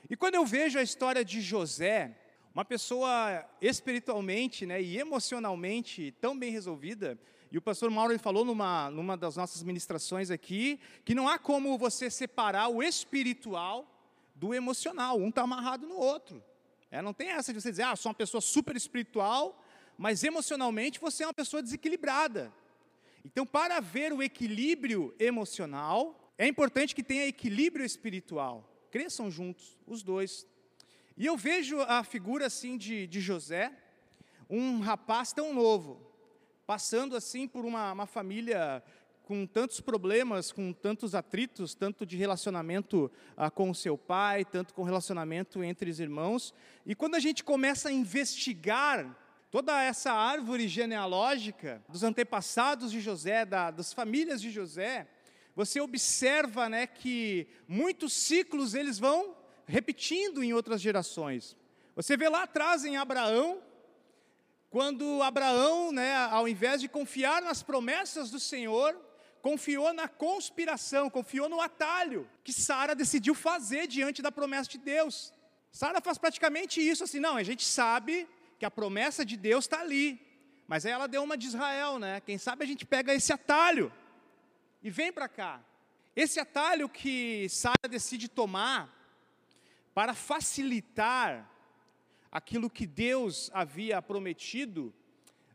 E 0.09 0.17
quando 0.17 0.37
eu 0.37 0.47
vejo 0.47 0.79
a 0.79 0.83
história 0.83 1.23
de 1.23 1.43
José, 1.43 2.17
uma 2.55 2.65
pessoa 2.65 3.45
espiritualmente 3.61 4.67
né, 4.67 4.83
e 4.83 4.99
emocionalmente 4.99 6.13
tão 6.21 6.39
bem 6.39 6.51
resolvida, 6.51 7.19
e 7.53 7.59
o 7.59 7.63
pastor 7.63 7.91
Mauro 7.91 8.17
falou 8.19 8.45
numa, 8.45 8.91
numa 8.91 9.17
das 9.17 9.37
nossas 9.37 9.63
ministrações 9.63 10.31
aqui, 10.31 10.79
que 11.05 11.15
não 11.15 11.29
há 11.29 11.39
como 11.39 11.77
você 11.77 12.09
separar 12.09 12.69
o 12.69 12.83
espiritual 12.83 13.87
do 14.35 14.55
emocional, 14.55 15.19
um 15.19 15.29
está 15.29 15.43
amarrado 15.43 15.87
no 15.87 15.97
outro. 15.97 16.43
É, 16.91 17.03
não 17.03 17.13
tem 17.13 17.31
essa 17.31 17.53
de 17.53 17.61
você 17.61 17.71
dizer, 17.71 17.83
ah, 17.83 17.97
sou 17.97 18.11
uma 18.11 18.15
pessoa 18.15 18.41
super 18.41 18.77
espiritual, 18.77 19.63
mas 19.99 20.25
emocionalmente 20.25 21.01
você 21.01 21.25
é 21.25 21.27
uma 21.27 21.35
pessoa 21.35 21.63
desequilibrada. 21.63 22.53
Então, 23.25 23.45
para 23.45 23.77
haver 23.77 24.13
o 24.13 24.23
equilíbrio 24.23 25.15
emocional, 25.19 26.33
é 26.39 26.47
importante 26.47 26.95
que 26.95 27.03
tenha 27.03 27.27
equilíbrio 27.27 27.85
espiritual. 27.85 28.67
Cresçam 28.91 29.31
juntos, 29.31 29.79
os 29.87 30.03
dois. 30.03 30.47
E 31.21 31.27
eu 31.27 31.37
vejo 31.37 31.79
a 31.83 32.03
figura 32.03 32.47
assim 32.47 32.79
de, 32.79 33.07
de 33.07 33.21
José, 33.21 33.71
um 34.49 34.81
rapaz 34.81 35.35
tão 35.35 35.53
novo, 35.53 36.01
passando 36.67 37.15
assim 37.15 37.47
por 37.47 37.67
uma, 37.67 37.93
uma 37.93 38.07
família 38.07 38.83
com 39.25 39.47
tantos 39.47 39.83
problemas, 39.83 40.51
com 40.51 40.73
tantos 40.73 41.15
atritos, 41.15 41.75
tanto 41.75 42.07
de 42.07 42.17
relacionamento 42.17 43.13
ah, 43.37 43.51
com 43.51 43.69
o 43.69 43.75
seu 43.75 43.99
pai, 43.99 44.47
tanto 44.47 44.73
com 44.73 44.83
relacionamento 44.83 45.63
entre 45.63 45.91
os 45.91 46.01
irmãos. 46.01 46.55
E 46.87 46.95
quando 46.95 47.17
a 47.17 47.21
gente 47.21 47.45
começa 47.45 47.91
a 47.91 47.93
investigar 47.93 49.15
toda 49.51 49.79
essa 49.83 50.15
árvore 50.15 50.69
genealógica 50.69 51.85
dos 51.87 52.03
antepassados 52.03 52.91
de 52.91 52.99
José, 52.99 53.45
da, 53.45 53.71
das 53.71 53.93
famílias 53.93 54.41
de 54.41 54.51
José, 54.51 55.07
você 55.55 55.83
observa 55.83 56.67
né, 56.67 56.87
que 56.87 57.47
muitos 57.69 58.15
ciclos 58.15 58.73
eles 58.73 58.99
vão 58.99 59.39
repetindo 59.71 60.43
em 60.43 60.53
outras 60.53 60.81
gerações. 60.81 61.57
Você 61.97 62.17
vê 62.17 62.29
lá 62.29 62.43
atrás 62.43 62.85
em 62.85 62.97
Abraão, 62.97 63.63
quando 64.69 65.23
Abraão, 65.23 65.91
né, 65.93 66.15
ao 66.27 66.47
invés 66.47 66.81
de 66.81 66.89
confiar 66.89 67.43
nas 67.43 67.63
promessas 67.63 68.31
do 68.31 68.39
Senhor, 68.39 68.97
confiou 69.43 69.93
na 69.93 70.07
conspiração, 70.07 71.11
confiou 71.11 71.49
no 71.49 71.61
atalho 71.61 72.29
que 72.45 72.53
Sara 72.53 72.95
decidiu 72.95 73.35
fazer 73.35 73.87
diante 73.87 74.23
da 74.23 74.31
promessa 74.31 74.71
de 74.71 74.79
Deus. 74.79 75.33
Sara 75.73 76.01
faz 76.01 76.19
praticamente 76.19 76.81
isso 76.81 77.05
assim, 77.05 77.21
não, 77.21 77.37
a 77.37 77.43
gente 77.43 77.65
sabe 77.65 78.29
que 78.59 78.65
a 78.65 78.71
promessa 78.71 79.25
de 79.25 79.37
Deus 79.37 79.65
está 79.65 79.81
ali, 79.81 80.21
mas 80.69 80.85
aí 80.85 80.93
ela 80.93 81.07
deu 81.07 81.23
uma 81.23 81.37
de 81.37 81.47
Israel, 81.47 81.99
né? 81.99 82.21
Quem 82.21 82.39
sabe 82.39 82.65
a 82.65 82.67
gente 82.67 82.85
pega 82.85 83.15
esse 83.15 83.33
atalho 83.33 83.93
e 84.83 84.91
vem 84.91 85.13
para 85.13 85.29
cá. 85.29 85.61
Esse 86.15 86.39
atalho 86.39 86.89
que 86.89 87.49
Sara 87.49 87.89
decide 87.89 88.29
tomar 88.29 89.00
para 89.95 90.15
facilitar 90.15 91.51
aquilo 92.31 92.71
que 92.71 92.87
Deus 92.87 93.51
havia 93.53 94.01
prometido, 94.01 94.95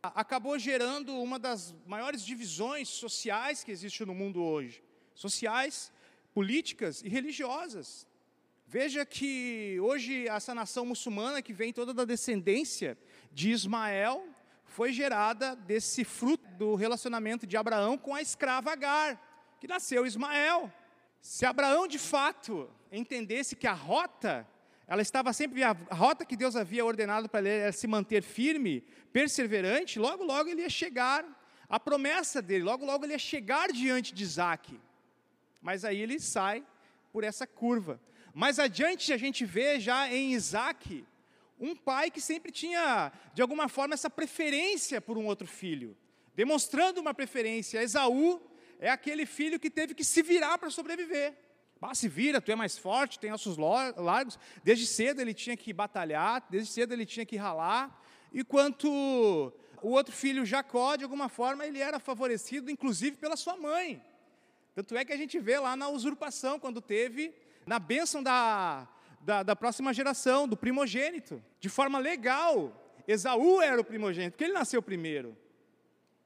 acabou 0.02 0.60
gerando 0.60 1.16
uma 1.22 1.40
das 1.40 1.74
maiores 1.86 2.24
divisões 2.24 2.90
sociais 2.90 3.64
que 3.64 3.72
existe 3.72 4.06
no 4.06 4.14
mundo 4.14 4.44
hoje 4.44 4.84
sociais, 5.16 5.92
políticas 6.34 7.02
e 7.02 7.08
religiosas. 7.08 8.06
Veja 8.68 9.06
que 9.06 9.78
hoje 9.80 10.28
essa 10.28 10.54
nação 10.54 10.86
muçulmana, 10.86 11.42
que 11.42 11.54
vem 11.54 11.72
toda 11.72 11.94
da 11.94 12.04
descendência 12.04 12.98
de 13.32 13.52
Ismael, 13.52 14.28
foi 14.66 14.92
gerada 14.92 15.56
desse 15.56 16.04
fruto 16.04 16.46
do 16.56 16.76
relacionamento 16.76 17.48
de 17.48 17.56
Abraão 17.56 17.98
com 17.98 18.14
a 18.14 18.22
escrava 18.22 18.72
Agar, 18.72 19.58
que 19.60 19.68
nasceu 19.68 20.06
Ismael. 20.06 20.72
Se 21.22 21.46
Abraão 21.46 21.88
de 21.88 22.00
fato 22.00 22.70
entendesse 22.92 23.56
que 23.56 23.68
a 23.68 23.74
rota 23.74 24.48
ela 24.88 25.02
estava 25.02 25.34
sempre, 25.34 25.64
a 25.64 25.72
rota 25.92 26.24
que 26.24 26.36
Deus 26.36 26.56
havia 26.56 26.86
ordenado 26.86 27.28
para 27.28 27.40
ele 27.40 27.50
era 27.50 27.72
se 27.72 27.88
manter 27.88 28.22
firme, 28.22 28.82
perseverante, 29.12 29.98
logo, 29.98 30.24
logo 30.24 30.48
ele 30.48 30.62
ia 30.62 30.70
chegar, 30.70 31.26
a 31.68 31.80
promessa 31.80 32.42
dele, 32.42 32.64
logo, 32.64 32.86
logo 32.86 33.04
ele 33.04 33.14
ia 33.14 33.20
chegar 33.20 33.72
diante 33.72 34.14
de 34.14 34.24
Isaac. 34.24 34.80
Mas 35.60 35.84
aí 35.84 36.00
ele 36.00 36.20
sai 36.20 36.64
por 37.12 37.24
essa 37.24 37.48
curva. 37.48 38.00
Mais 38.34 38.60
adiante 38.60 39.12
a 39.12 39.18
gente 39.18 39.44
vê 39.44 39.80
já 39.80 40.08
em 40.08 40.34
Isaac, 40.34 41.04
um 41.60 41.76
pai 41.76 42.12
que 42.12 42.22
sempre 42.22 42.52
tinha, 42.52 43.12
de 43.34 43.42
alguma 43.42 43.68
forma, 43.68 43.96
essa 43.96 44.10
preferência 44.10 45.02
por 45.02 45.18
um 45.18 45.26
outro 45.26 45.48
filho, 45.48 45.98
demonstrando 46.36 47.02
uma 47.02 47.14
preferência. 47.14 47.82
Esaú 47.82 48.40
é 48.80 48.90
aquele 48.90 49.26
filho 49.26 49.60
que 49.60 49.70
teve 49.70 49.94
que 49.94 50.04
se 50.04 50.22
virar 50.22 50.58
para 50.58 50.70
sobreviver. 50.70 51.34
Ah, 51.82 51.94
se 51.94 52.08
vira, 52.08 52.42
tu 52.42 52.52
é 52.52 52.56
mais 52.56 52.80
forte, 52.80 53.20
tem 53.20 53.32
ossos 53.32 53.58
largos. 53.58 54.40
Desde 54.64 54.88
cedo 54.88 55.22
ele 55.22 55.36
tinha 55.36 55.56
que 55.56 55.72
batalhar, 55.72 56.44
desde 56.50 56.72
cedo 56.72 56.94
ele 56.94 57.06
tinha 57.06 57.26
que 57.26 57.36
ralar. 57.36 58.02
Enquanto 58.34 58.88
o 59.84 59.90
outro 59.90 60.12
filho, 60.12 60.44
Jacó, 60.46 60.96
de 60.96 61.04
alguma 61.04 61.30
forma, 61.30 61.64
ele 61.64 61.80
era 61.80 62.00
favorecido, 62.00 62.72
inclusive 62.72 63.18
pela 63.18 63.36
sua 63.36 63.56
mãe. 63.56 64.04
Tanto 64.74 64.98
é 64.98 65.06
que 65.06 65.14
a 65.14 65.18
gente 65.18 65.40
vê 65.40 65.60
lá 65.60 65.76
na 65.76 65.88
usurpação, 65.88 66.60
quando 66.60 66.82
teve, 66.82 67.34
na 67.68 67.78
bênção 67.78 68.24
da, 68.24 68.88
da, 69.22 69.44
da 69.44 69.56
próxima 69.56 69.94
geração, 69.94 70.48
do 70.48 70.58
primogênito. 70.58 71.40
De 71.60 71.70
forma 71.70 72.00
legal, 72.00 72.94
Esaú 73.08 73.62
era 73.62 73.80
o 73.80 73.86
primogênito, 73.86 74.32
porque 74.32 74.46
ele 74.46 74.54
nasceu 74.54 74.82
primeiro. 74.82 75.38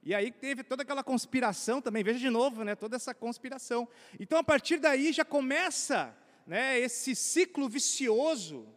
E 0.09 0.15
aí 0.15 0.31
teve 0.31 0.63
toda 0.63 0.81
aquela 0.81 1.03
conspiração 1.03 1.79
também, 1.79 2.03
veja 2.03 2.17
de 2.17 2.31
novo, 2.31 2.63
né, 2.63 2.73
toda 2.73 2.95
essa 2.95 3.13
conspiração. 3.13 3.87
Então, 4.19 4.39
a 4.39 4.43
partir 4.43 4.77
daí 4.77 5.13
já 5.13 5.23
começa 5.23 6.17
né, 6.47 6.79
esse 6.79 7.15
ciclo 7.15 7.69
vicioso 7.69 8.67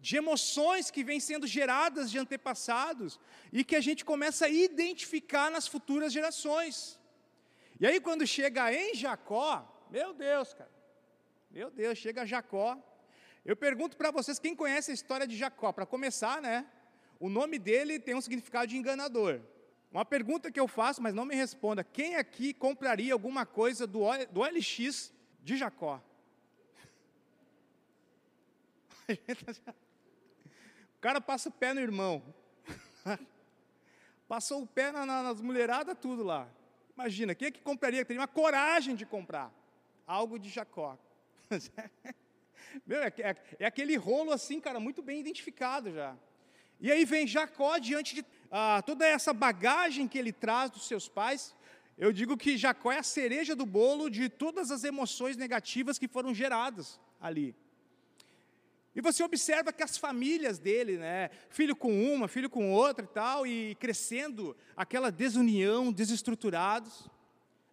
de 0.00 0.16
emoções 0.16 0.90
que 0.90 1.04
vêm 1.04 1.20
sendo 1.20 1.46
geradas 1.46 2.10
de 2.10 2.18
antepassados 2.18 3.20
e 3.52 3.62
que 3.62 3.76
a 3.76 3.80
gente 3.82 4.06
começa 4.06 4.46
a 4.46 4.48
identificar 4.48 5.50
nas 5.50 5.68
futuras 5.68 6.14
gerações. 6.14 6.98
E 7.78 7.86
aí, 7.86 8.00
quando 8.00 8.26
chega 8.26 8.72
em 8.72 8.94
Jacó, 8.94 9.86
meu 9.90 10.14
Deus, 10.14 10.54
cara, 10.54 10.72
meu 11.50 11.70
Deus, 11.70 11.98
chega 11.98 12.24
Jacó. 12.24 12.78
Eu 13.44 13.54
pergunto 13.54 13.98
para 13.98 14.10
vocês, 14.10 14.38
quem 14.38 14.56
conhece 14.56 14.90
a 14.90 14.94
história 14.94 15.26
de 15.26 15.36
Jacó? 15.36 15.72
Para 15.72 15.84
começar, 15.84 16.40
né, 16.40 16.64
o 17.18 17.28
nome 17.28 17.58
dele 17.58 17.98
tem 17.98 18.14
um 18.14 18.20
significado 18.22 18.68
de 18.68 18.78
enganador. 18.78 19.42
Uma 19.90 20.04
pergunta 20.04 20.50
que 20.50 20.60
eu 20.60 20.68
faço, 20.68 21.02
mas 21.02 21.14
não 21.14 21.24
me 21.24 21.34
responda: 21.34 21.82
quem 21.82 22.16
aqui 22.16 22.54
compraria 22.54 23.12
alguma 23.12 23.44
coisa 23.44 23.86
do, 23.86 24.00
do 24.30 24.42
LX 24.42 25.12
de 25.42 25.56
Jacó? 25.56 26.00
O 30.96 31.00
cara 31.00 31.18
passa 31.18 31.48
o 31.48 31.52
pé 31.52 31.72
no 31.72 31.80
irmão. 31.80 32.22
Passou 34.28 34.62
o 34.62 34.66
pé 34.66 34.92
na, 34.92 35.06
na, 35.06 35.22
nas 35.22 35.40
mulheradas, 35.40 35.96
tudo 35.98 36.22
lá. 36.22 36.46
Imagina, 36.94 37.34
quem 37.34 37.48
é 37.48 37.50
que 37.50 37.62
compraria? 37.62 38.04
Teria 38.04 38.20
uma 38.20 38.28
coragem 38.28 38.94
de 38.94 39.06
comprar 39.06 39.50
algo 40.06 40.38
de 40.38 40.50
Jacó. 40.50 40.98
Meu, 42.86 43.02
é, 43.02 43.06
é, 43.06 43.36
é 43.60 43.64
aquele 43.64 43.96
rolo 43.96 44.30
assim, 44.30 44.60
cara, 44.60 44.78
muito 44.78 45.00
bem 45.00 45.20
identificado 45.20 45.90
já. 45.90 46.14
E 46.80 46.90
aí 46.90 47.04
vem 47.04 47.26
Jacó 47.26 47.78
diante 47.78 48.14
de 48.14 48.24
ah, 48.50 48.82
toda 48.84 49.06
essa 49.06 49.32
bagagem 49.32 50.08
que 50.08 50.18
ele 50.18 50.32
traz 50.32 50.70
dos 50.70 50.86
seus 50.86 51.08
pais, 51.08 51.54
eu 51.98 52.12
digo 52.12 52.36
que 52.36 52.56
Jacó 52.56 52.90
é 52.90 52.98
a 52.98 53.02
cereja 53.02 53.54
do 53.54 53.66
bolo 53.66 54.08
de 54.08 54.28
todas 54.28 54.70
as 54.70 54.84
emoções 54.84 55.36
negativas 55.36 55.98
que 55.98 56.08
foram 56.08 56.34
geradas 56.34 56.98
ali. 57.20 57.54
E 58.94 59.00
você 59.00 59.22
observa 59.22 59.72
que 59.72 59.82
as 59.82 59.96
famílias 59.96 60.58
dele, 60.58 60.96
né, 60.96 61.30
filho 61.50 61.76
com 61.76 61.92
uma, 62.12 62.26
filho 62.26 62.50
com 62.50 62.72
outra 62.72 63.04
e 63.04 63.08
tal, 63.08 63.46
e 63.46 63.76
crescendo 63.76 64.56
aquela 64.76 65.12
desunião, 65.12 65.92
desestruturados. 65.92 67.08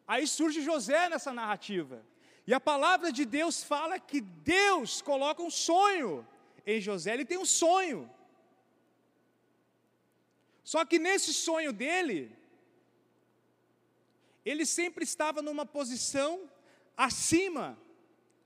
Aí 0.08 0.28
surge 0.28 0.62
José 0.62 1.10
nessa 1.10 1.34
narrativa. 1.34 2.06
E 2.46 2.54
a 2.54 2.60
palavra 2.60 3.12
de 3.12 3.26
Deus 3.26 3.64
fala 3.64 4.00
que 4.00 4.22
Deus 4.22 5.02
coloca 5.02 5.42
um 5.42 5.50
sonho 5.50 6.28
em 6.66 6.80
José, 6.80 7.14
ele 7.14 7.26
tem 7.26 7.38
um 7.38 7.46
sonho. 7.46 8.10
Só 10.72 10.84
que 10.84 11.00
nesse 11.00 11.34
sonho 11.34 11.72
dele, 11.72 12.30
ele 14.44 14.66
sempre 14.66 15.06
estava 15.06 15.42
numa 15.42 15.66
posição 15.66 16.42
acima 16.98 17.80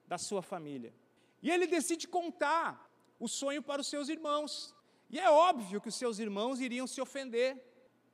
da 0.07 0.19
sua 0.19 0.43
família. 0.43 0.93
E 1.41 1.49
ele 1.49 1.65
decide 1.65 2.07
contar 2.07 2.87
o 3.19 3.27
sonho 3.27 3.63
para 3.63 3.81
os 3.81 3.87
seus 3.87 4.07
irmãos. 4.07 4.75
E 5.09 5.17
é 5.17 5.31
óbvio 5.31 5.81
que 5.81 5.89
os 5.89 5.95
seus 5.95 6.19
irmãos 6.19 6.59
iriam 6.59 6.85
se 6.85 7.01
ofender. 7.01 7.59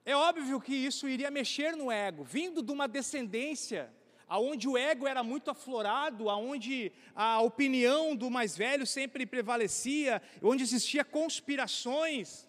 É 0.06 0.16
óbvio 0.16 0.62
que 0.62 0.74
isso 0.74 1.10
iria 1.10 1.30
mexer 1.30 1.76
no 1.76 1.92
ego, 1.92 2.24
vindo 2.24 2.64
de 2.64 2.72
uma 2.72 2.88
descendência 2.88 3.94
aonde 4.26 4.70
o 4.70 4.78
ego 4.78 5.06
era 5.06 5.22
muito 5.22 5.52
aflorado, 5.52 6.30
aonde 6.30 6.94
a 7.14 7.42
opinião 7.42 8.16
do 8.16 8.32
mais 8.32 8.56
velho 8.56 8.88
sempre 8.88 9.26
prevalecia, 9.26 10.22
onde 10.42 10.64
existia 10.64 11.04
conspirações 11.04 12.47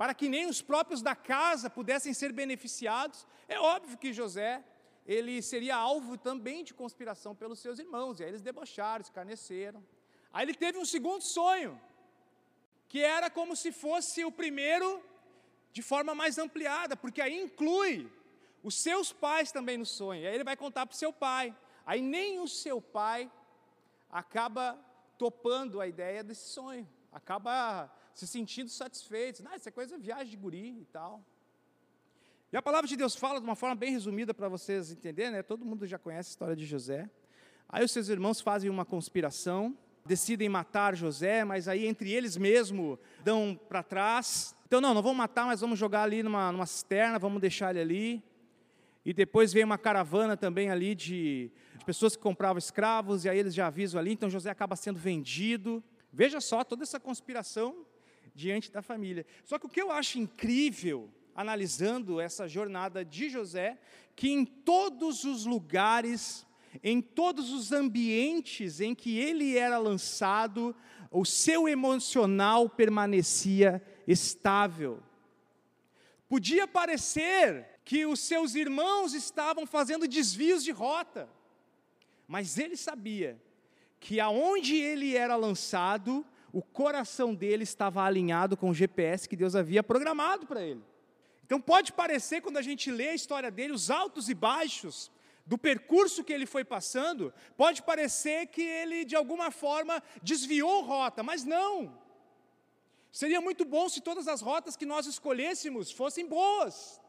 para 0.00 0.14
que 0.14 0.30
nem 0.30 0.46
os 0.46 0.62
próprios 0.62 1.02
da 1.02 1.14
casa 1.14 1.68
pudessem 1.68 2.14
ser 2.14 2.32
beneficiados. 2.32 3.26
É 3.46 3.60
óbvio 3.60 3.98
que 3.98 4.14
José 4.14 4.64
ele 5.04 5.42
seria 5.42 5.76
alvo 5.76 6.16
também 6.16 6.64
de 6.64 6.72
conspiração 6.72 7.34
pelos 7.36 7.58
seus 7.58 7.78
irmãos, 7.78 8.18
e 8.18 8.22
aí 8.24 8.30
eles 8.30 8.40
debocharam, 8.40 9.02
escarneceram. 9.02 9.84
Aí 10.32 10.46
ele 10.46 10.54
teve 10.54 10.78
um 10.78 10.86
segundo 10.86 11.20
sonho, 11.20 11.78
que 12.88 13.00
era 13.02 13.28
como 13.28 13.54
se 13.54 13.70
fosse 13.72 14.24
o 14.24 14.32
primeiro 14.32 15.04
de 15.70 15.82
forma 15.82 16.14
mais 16.14 16.38
ampliada, 16.38 16.96
porque 16.96 17.20
aí 17.20 17.38
inclui 17.38 18.10
os 18.62 18.76
seus 18.76 19.12
pais 19.12 19.52
também 19.52 19.76
no 19.76 19.84
sonho. 19.84 20.26
Aí 20.26 20.34
ele 20.34 20.44
vai 20.44 20.56
contar 20.56 20.86
para 20.86 20.94
o 20.94 20.96
seu 20.96 21.12
pai. 21.12 21.54
Aí 21.84 22.00
nem 22.00 22.40
o 22.40 22.48
seu 22.48 22.80
pai 22.80 23.30
acaba 24.08 24.82
topando 25.18 25.78
a 25.78 25.86
ideia 25.86 26.24
desse 26.24 26.48
sonho, 26.48 26.88
acaba 27.12 27.92
se 28.20 28.26
sentindo 28.26 28.68
satisfeito. 28.68 29.42
Ah, 29.46 29.56
isso 29.56 29.66
é 29.66 29.72
coisa 29.72 29.96
viagem 29.96 30.28
de 30.28 30.36
guri 30.36 30.80
e 30.82 30.84
tal. 30.84 31.24
E 32.52 32.56
a 32.56 32.60
palavra 32.60 32.86
de 32.86 32.94
Deus 32.94 33.16
fala 33.16 33.40
de 33.40 33.46
uma 33.46 33.56
forma 33.56 33.74
bem 33.74 33.92
resumida 33.92 34.34
para 34.34 34.46
vocês 34.46 34.90
entenderem, 34.90 35.32
né? 35.32 35.42
Todo 35.42 35.64
mundo 35.64 35.86
já 35.86 35.98
conhece 35.98 36.28
a 36.28 36.32
história 36.32 36.54
de 36.56 36.66
José. 36.66 37.08
Aí 37.66 37.82
os 37.82 37.90
seus 37.90 38.10
irmãos 38.10 38.38
fazem 38.42 38.68
uma 38.68 38.84
conspiração, 38.84 39.74
decidem 40.04 40.50
matar 40.50 40.94
José, 40.94 41.44
mas 41.44 41.66
aí 41.66 41.86
entre 41.86 42.12
eles 42.12 42.36
mesmo 42.36 42.98
dão 43.24 43.58
para 43.68 43.82
trás. 43.82 44.54
Então, 44.66 44.82
não, 44.82 44.92
não 44.92 45.00
vamos 45.00 45.16
matar, 45.16 45.46
mas 45.46 45.62
vamos 45.62 45.78
jogar 45.78 46.02
ali 46.02 46.22
numa, 46.22 46.52
numa 46.52 46.66
cisterna, 46.66 47.18
vamos 47.18 47.40
deixar 47.40 47.70
ele 47.70 47.80
ali. 47.80 48.24
E 49.02 49.14
depois 49.14 49.50
vem 49.50 49.64
uma 49.64 49.78
caravana 49.78 50.36
também 50.36 50.68
ali 50.68 50.94
de, 50.94 51.50
de 51.78 51.84
pessoas 51.86 52.16
que 52.16 52.22
compravam 52.22 52.58
escravos, 52.58 53.24
e 53.24 53.30
aí 53.30 53.38
eles 53.38 53.54
já 53.54 53.68
avisam 53.68 53.98
ali, 53.98 54.12
então 54.12 54.28
José 54.28 54.50
acaba 54.50 54.76
sendo 54.76 54.98
vendido. 54.98 55.82
Veja 56.12 56.38
só 56.38 56.62
toda 56.62 56.82
essa 56.82 57.00
conspiração 57.00 57.86
diante 58.34 58.70
da 58.70 58.82
família. 58.82 59.26
Só 59.44 59.58
que 59.58 59.66
o 59.66 59.68
que 59.68 59.80
eu 59.80 59.90
acho 59.90 60.18
incrível, 60.18 61.10
analisando 61.34 62.20
essa 62.20 62.48
jornada 62.48 63.04
de 63.04 63.28
José, 63.28 63.78
que 64.14 64.30
em 64.30 64.44
todos 64.44 65.24
os 65.24 65.44
lugares, 65.44 66.46
em 66.82 67.00
todos 67.00 67.52
os 67.52 67.72
ambientes 67.72 68.80
em 68.80 68.94
que 68.94 69.18
ele 69.18 69.56
era 69.56 69.78
lançado, 69.78 70.74
o 71.10 71.24
seu 71.24 71.68
emocional 71.68 72.68
permanecia 72.68 73.82
estável. 74.06 75.02
Podia 76.28 76.66
parecer 76.66 77.80
que 77.84 78.06
os 78.06 78.20
seus 78.20 78.54
irmãos 78.54 79.14
estavam 79.14 79.66
fazendo 79.66 80.06
desvios 80.06 80.62
de 80.62 80.70
rota, 80.70 81.28
mas 82.28 82.56
ele 82.56 82.76
sabia 82.76 83.40
que 83.98 84.20
aonde 84.20 84.76
ele 84.76 85.16
era 85.16 85.34
lançado, 85.34 86.24
o 86.52 86.62
coração 86.62 87.34
dele 87.34 87.62
estava 87.62 88.02
alinhado 88.02 88.56
com 88.56 88.70
o 88.70 88.74
GPS 88.74 89.28
que 89.28 89.36
Deus 89.36 89.54
havia 89.54 89.82
programado 89.82 90.46
para 90.46 90.62
ele. 90.62 90.82
Então 91.44 91.60
pode 91.60 91.92
parecer, 91.92 92.40
quando 92.40 92.58
a 92.58 92.62
gente 92.62 92.90
lê 92.90 93.08
a 93.08 93.14
história 93.14 93.50
dele, 93.50 93.72
os 93.72 93.90
altos 93.90 94.28
e 94.28 94.34
baixos, 94.34 95.10
do 95.44 95.58
percurso 95.58 96.22
que 96.22 96.32
ele 96.32 96.46
foi 96.46 96.64
passando, 96.64 97.32
pode 97.56 97.82
parecer 97.82 98.46
que 98.46 98.62
ele 98.62 99.04
de 99.04 99.16
alguma 99.16 99.50
forma 99.50 100.02
desviou 100.22 100.82
rota, 100.82 101.22
mas 101.22 101.44
não. 101.44 101.98
Seria 103.10 103.40
muito 103.40 103.64
bom 103.64 103.88
se 103.88 104.00
todas 104.00 104.28
as 104.28 104.40
rotas 104.40 104.76
que 104.76 104.86
nós 104.86 105.06
escolhêssemos 105.06 105.90
fossem 105.90 106.26
boas. 106.26 107.00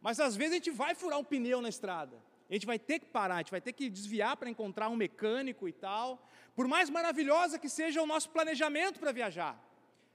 Mas 0.00 0.20
às 0.20 0.36
vezes 0.36 0.52
a 0.52 0.56
gente 0.56 0.70
vai 0.70 0.94
furar 0.94 1.18
um 1.18 1.24
pneu 1.24 1.60
na 1.60 1.68
estrada. 1.68 2.16
A 2.52 2.54
gente 2.54 2.66
vai 2.66 2.78
ter 2.78 2.98
que 2.98 3.06
parar, 3.06 3.36
a 3.36 3.38
gente 3.38 3.50
vai 3.50 3.62
ter 3.62 3.72
que 3.72 3.88
desviar 3.88 4.36
para 4.36 4.50
encontrar 4.50 4.90
um 4.90 4.94
mecânico 4.94 5.66
e 5.66 5.72
tal. 5.72 6.22
Por 6.54 6.68
mais 6.68 6.90
maravilhosa 6.90 7.58
que 7.58 7.66
seja 7.66 8.02
o 8.02 8.06
nosso 8.06 8.28
planejamento 8.28 9.00
para 9.00 9.10
viajar, 9.10 9.58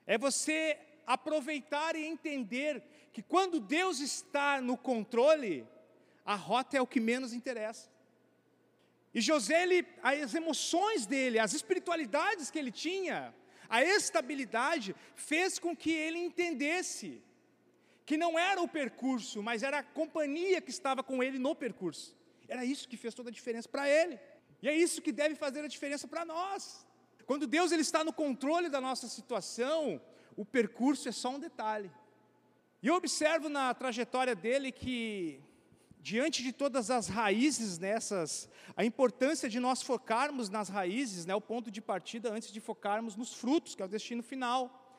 é 0.06 0.20
você 0.20 0.78
aproveitar 1.08 1.96
e 1.96 2.06
entender 2.06 2.84
que 3.12 3.24
quando 3.24 3.60
Deus 3.60 4.00
está 4.00 4.62
no 4.62 4.78
controle, 4.78 5.68
a 6.24 6.36
rota 6.36 6.78
é 6.78 6.82
o 6.82 6.86
que 6.86 7.00
menos 7.00 7.34
interessa. 7.34 7.90
E 9.16 9.20
José, 9.20 9.64
ele, 9.64 9.88
as 10.04 10.36
emoções 10.36 11.08
dele, 11.08 11.40
as 11.40 11.56
espiritualidades 11.56 12.52
que 12.52 12.60
ele 12.60 12.72
tinha, 12.72 13.34
a 13.68 13.84
estabilidade, 13.84 14.96
fez 15.16 15.58
com 15.58 15.76
que 15.76 15.92
ele 15.92 16.20
entendesse 16.20 17.20
que 18.06 18.16
não 18.16 18.38
era 18.38 18.62
o 18.62 18.68
percurso, 18.68 19.42
mas 19.42 19.64
era 19.64 19.80
a 19.80 19.84
companhia 19.84 20.62
que 20.62 20.70
estava 20.70 21.02
com 21.02 21.24
ele 21.24 21.40
no 21.40 21.56
percurso. 21.56 22.16
Era 22.48 22.64
isso 22.66 22.88
que 22.88 22.98
fez 22.98 23.14
toda 23.14 23.30
a 23.30 23.34
diferença 23.34 23.68
para 23.68 23.90
ele. 23.90 24.20
E 24.62 24.68
é 24.68 24.76
isso 24.76 25.02
que 25.02 25.12
deve 25.12 25.36
fazer 25.36 25.62
a 25.64 25.68
diferença 25.68 26.08
para 26.08 26.26
nós. 26.26 26.86
Quando 27.26 27.46
Deus 27.46 27.72
ele 27.72 27.82
está 27.82 28.04
no 28.04 28.14
controle 28.14 28.70
da 28.70 28.80
nossa 28.80 29.08
situação, 29.08 30.02
o 30.36 30.46
percurso 30.46 31.10
é 31.10 31.12
só 31.12 31.30
um 31.30 31.40
detalhe. 31.40 31.92
E 32.82 32.88
eu 32.88 32.96
observo 32.96 33.50
na 33.50 33.74
trajetória 33.74 34.36
dele 34.36 34.72
que 34.72 35.42
diante 36.00 36.42
de 36.42 36.54
todas 36.54 36.90
as 36.90 37.10
raízes 37.10 37.78
nessas, 37.78 38.50
a 38.78 38.86
importância 38.86 39.50
de 39.50 39.60
nós 39.60 39.82
focarmos 39.82 40.50
nas 40.50 40.70
raízes, 40.70 41.26
né, 41.26 41.36
o 41.36 41.42
ponto 41.42 41.70
de 41.70 41.82
partida 41.82 42.32
antes 42.32 42.50
de 42.50 42.62
focarmos 42.62 43.18
nos 43.18 43.34
frutos, 43.34 43.76
que 43.76 43.82
é 43.82 43.86
o 43.86 43.90
destino 43.90 44.24
final. 44.24 44.96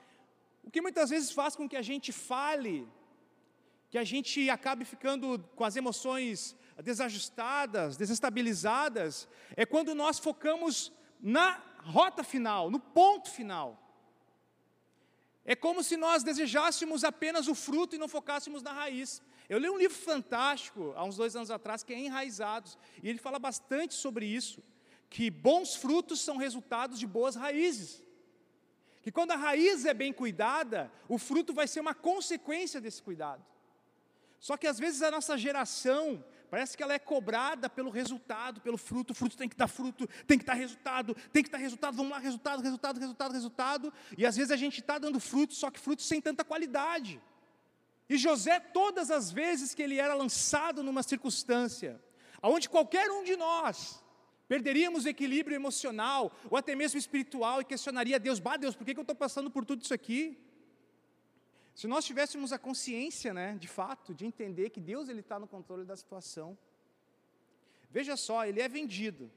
O 0.62 0.70
que 0.70 0.82
muitas 0.82 1.08
vezes 1.08 1.30
faz 1.30 1.56
com 1.56 1.66
que 1.66 1.76
a 1.76 1.82
gente 1.82 2.12
fale, 2.12 2.86
que 3.88 3.96
a 3.96 4.04
gente 4.04 4.50
acabe 4.50 4.84
ficando 4.84 5.38
com 5.56 5.64
as 5.64 5.76
emoções 5.76 6.54
desajustadas, 6.82 7.96
desestabilizadas, 7.96 9.28
é 9.56 9.66
quando 9.66 9.94
nós 9.94 10.18
focamos 10.18 10.92
na 11.20 11.62
rota 11.82 12.22
final, 12.22 12.70
no 12.70 12.78
ponto 12.78 13.28
final. 13.30 13.84
É 15.44 15.56
como 15.56 15.82
se 15.82 15.96
nós 15.96 16.22
desejássemos 16.22 17.04
apenas 17.04 17.48
o 17.48 17.54
fruto 17.54 17.96
e 17.96 17.98
não 17.98 18.06
focássemos 18.06 18.62
na 18.62 18.72
raiz. 18.72 19.22
Eu 19.48 19.58
li 19.58 19.70
um 19.70 19.78
livro 19.78 19.96
fantástico, 19.96 20.92
há 20.94 21.02
uns 21.02 21.16
dois 21.16 21.34
anos 21.34 21.50
atrás, 21.50 21.82
que 21.82 21.94
é 21.94 21.98
Enraizados, 21.98 22.76
e 23.02 23.08
ele 23.08 23.18
fala 23.18 23.38
bastante 23.38 23.94
sobre 23.94 24.26
isso, 24.26 24.62
que 25.08 25.30
bons 25.30 25.74
frutos 25.74 26.20
são 26.20 26.36
resultados 26.36 26.98
de 26.98 27.06
boas 27.06 27.34
raízes. 27.34 28.04
Que 29.00 29.10
quando 29.10 29.30
a 29.30 29.36
raiz 29.36 29.86
é 29.86 29.94
bem 29.94 30.12
cuidada, 30.12 30.92
o 31.08 31.16
fruto 31.16 31.54
vai 31.54 31.66
ser 31.66 31.80
uma 31.80 31.94
consequência 31.94 32.78
desse 32.78 33.02
cuidado. 33.02 33.42
Só 34.38 34.56
que 34.56 34.66
às 34.66 34.78
vezes 34.78 35.00
a 35.02 35.10
nossa 35.10 35.38
geração 35.38 36.22
parece 36.50 36.76
que 36.76 36.82
ela 36.82 36.94
é 36.94 36.98
cobrada 36.98 37.68
pelo 37.68 37.90
resultado, 37.90 38.60
pelo 38.60 38.78
fruto, 38.78 39.12
o 39.12 39.14
fruto 39.14 39.36
tem 39.36 39.48
que 39.48 39.56
dar 39.56 39.68
fruto, 39.68 40.08
tem 40.26 40.38
que 40.38 40.44
dar 40.44 40.54
resultado, 40.54 41.14
tem 41.32 41.42
que 41.42 41.50
dar 41.50 41.58
resultado, 41.58 41.96
vamos 41.96 42.10
lá, 42.10 42.18
resultado, 42.18 42.62
resultado, 42.62 42.98
resultado, 42.98 43.32
resultado, 43.32 43.92
e 44.16 44.26
às 44.26 44.36
vezes 44.36 44.50
a 44.50 44.56
gente 44.56 44.80
está 44.80 44.98
dando 44.98 45.20
fruto, 45.20 45.54
só 45.54 45.70
que 45.70 45.78
fruto 45.78 46.02
sem 46.02 46.20
tanta 46.20 46.44
qualidade. 46.44 47.20
E 48.08 48.16
José, 48.16 48.58
todas 48.58 49.10
as 49.10 49.30
vezes 49.30 49.74
que 49.74 49.82
ele 49.82 49.98
era 49.98 50.14
lançado 50.14 50.82
numa 50.82 51.02
circunstância, 51.02 52.00
onde 52.42 52.68
qualquer 52.68 53.10
um 53.10 53.22
de 53.22 53.36
nós 53.36 54.02
perderíamos 54.48 55.04
o 55.04 55.08
equilíbrio 55.08 55.54
emocional, 55.54 56.32
ou 56.48 56.56
até 56.56 56.74
mesmo 56.74 56.98
espiritual, 56.98 57.60
e 57.60 57.64
questionaria 57.64 58.16
a 58.16 58.18
Deus, 58.18 58.40
bah 58.40 58.56
Deus, 58.56 58.74
por 58.74 58.84
que 58.86 58.96
eu 58.96 59.02
estou 59.02 59.14
passando 59.14 59.50
por 59.50 59.64
tudo 59.64 59.82
isso 59.82 59.92
aqui? 59.92 60.38
Se 61.78 61.86
nós 61.86 62.04
tivéssemos 62.04 62.52
a 62.52 62.58
consciência, 62.58 63.30
né, 63.32 63.56
de 63.64 63.68
fato, 63.68 64.12
de 64.18 64.26
entender 64.30 64.70
que 64.70 64.80
Deus 64.80 65.08
ele 65.08 65.20
está 65.20 65.36
no 65.38 65.46
controle 65.54 65.84
da 65.84 65.96
situação, 66.02 66.58
veja 67.96 68.16
só, 68.16 68.38
ele 68.44 68.60
é 68.60 68.68
vendido, 68.68 69.30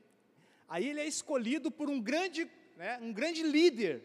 aí 0.68 0.86
ele 0.90 1.02
é 1.02 1.08
escolhido 1.16 1.70
por 1.70 1.88
um 1.94 2.00
grande, 2.10 2.50
né, 2.76 2.98
um 3.02 3.14
grande 3.14 3.44
líder, 3.44 4.04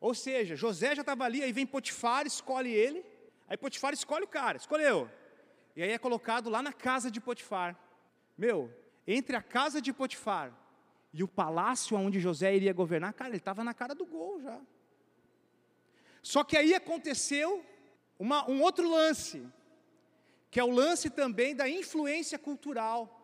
ou 0.00 0.14
seja, 0.14 0.56
José 0.56 0.94
já 0.94 1.02
estava 1.02 1.24
ali, 1.24 1.42
aí 1.42 1.52
vem 1.52 1.66
Potifar, 1.66 2.26
escolhe 2.26 2.72
ele, 2.84 3.04
Aí 3.50 3.56
Potifar 3.56 3.92
escolhe 3.92 4.24
o 4.24 4.28
cara, 4.28 4.56
escolheu. 4.56 5.10
E 5.74 5.82
aí 5.82 5.90
é 5.90 5.98
colocado 5.98 6.48
lá 6.48 6.62
na 6.62 6.72
casa 6.72 7.10
de 7.10 7.20
Potifar. 7.20 7.76
Meu, 8.38 8.72
entre 9.04 9.34
a 9.34 9.42
casa 9.42 9.82
de 9.82 9.92
Potifar 9.92 10.52
e 11.12 11.24
o 11.24 11.28
palácio 11.28 11.96
onde 11.96 12.20
José 12.20 12.54
iria 12.54 12.72
governar, 12.72 13.12
cara, 13.12 13.30
ele 13.30 13.38
estava 13.38 13.64
na 13.64 13.74
cara 13.74 13.92
do 13.92 14.06
gol 14.06 14.40
já. 14.40 14.60
Só 16.22 16.44
que 16.44 16.56
aí 16.56 16.74
aconteceu 16.74 17.64
uma, 18.18 18.48
um 18.50 18.60
outro 18.62 18.88
lance, 18.88 19.42
que 20.50 20.60
é 20.60 20.64
o 20.64 20.70
lance 20.70 21.08
também 21.08 21.54
da 21.54 21.68
influência 21.68 22.38
cultural, 22.38 23.16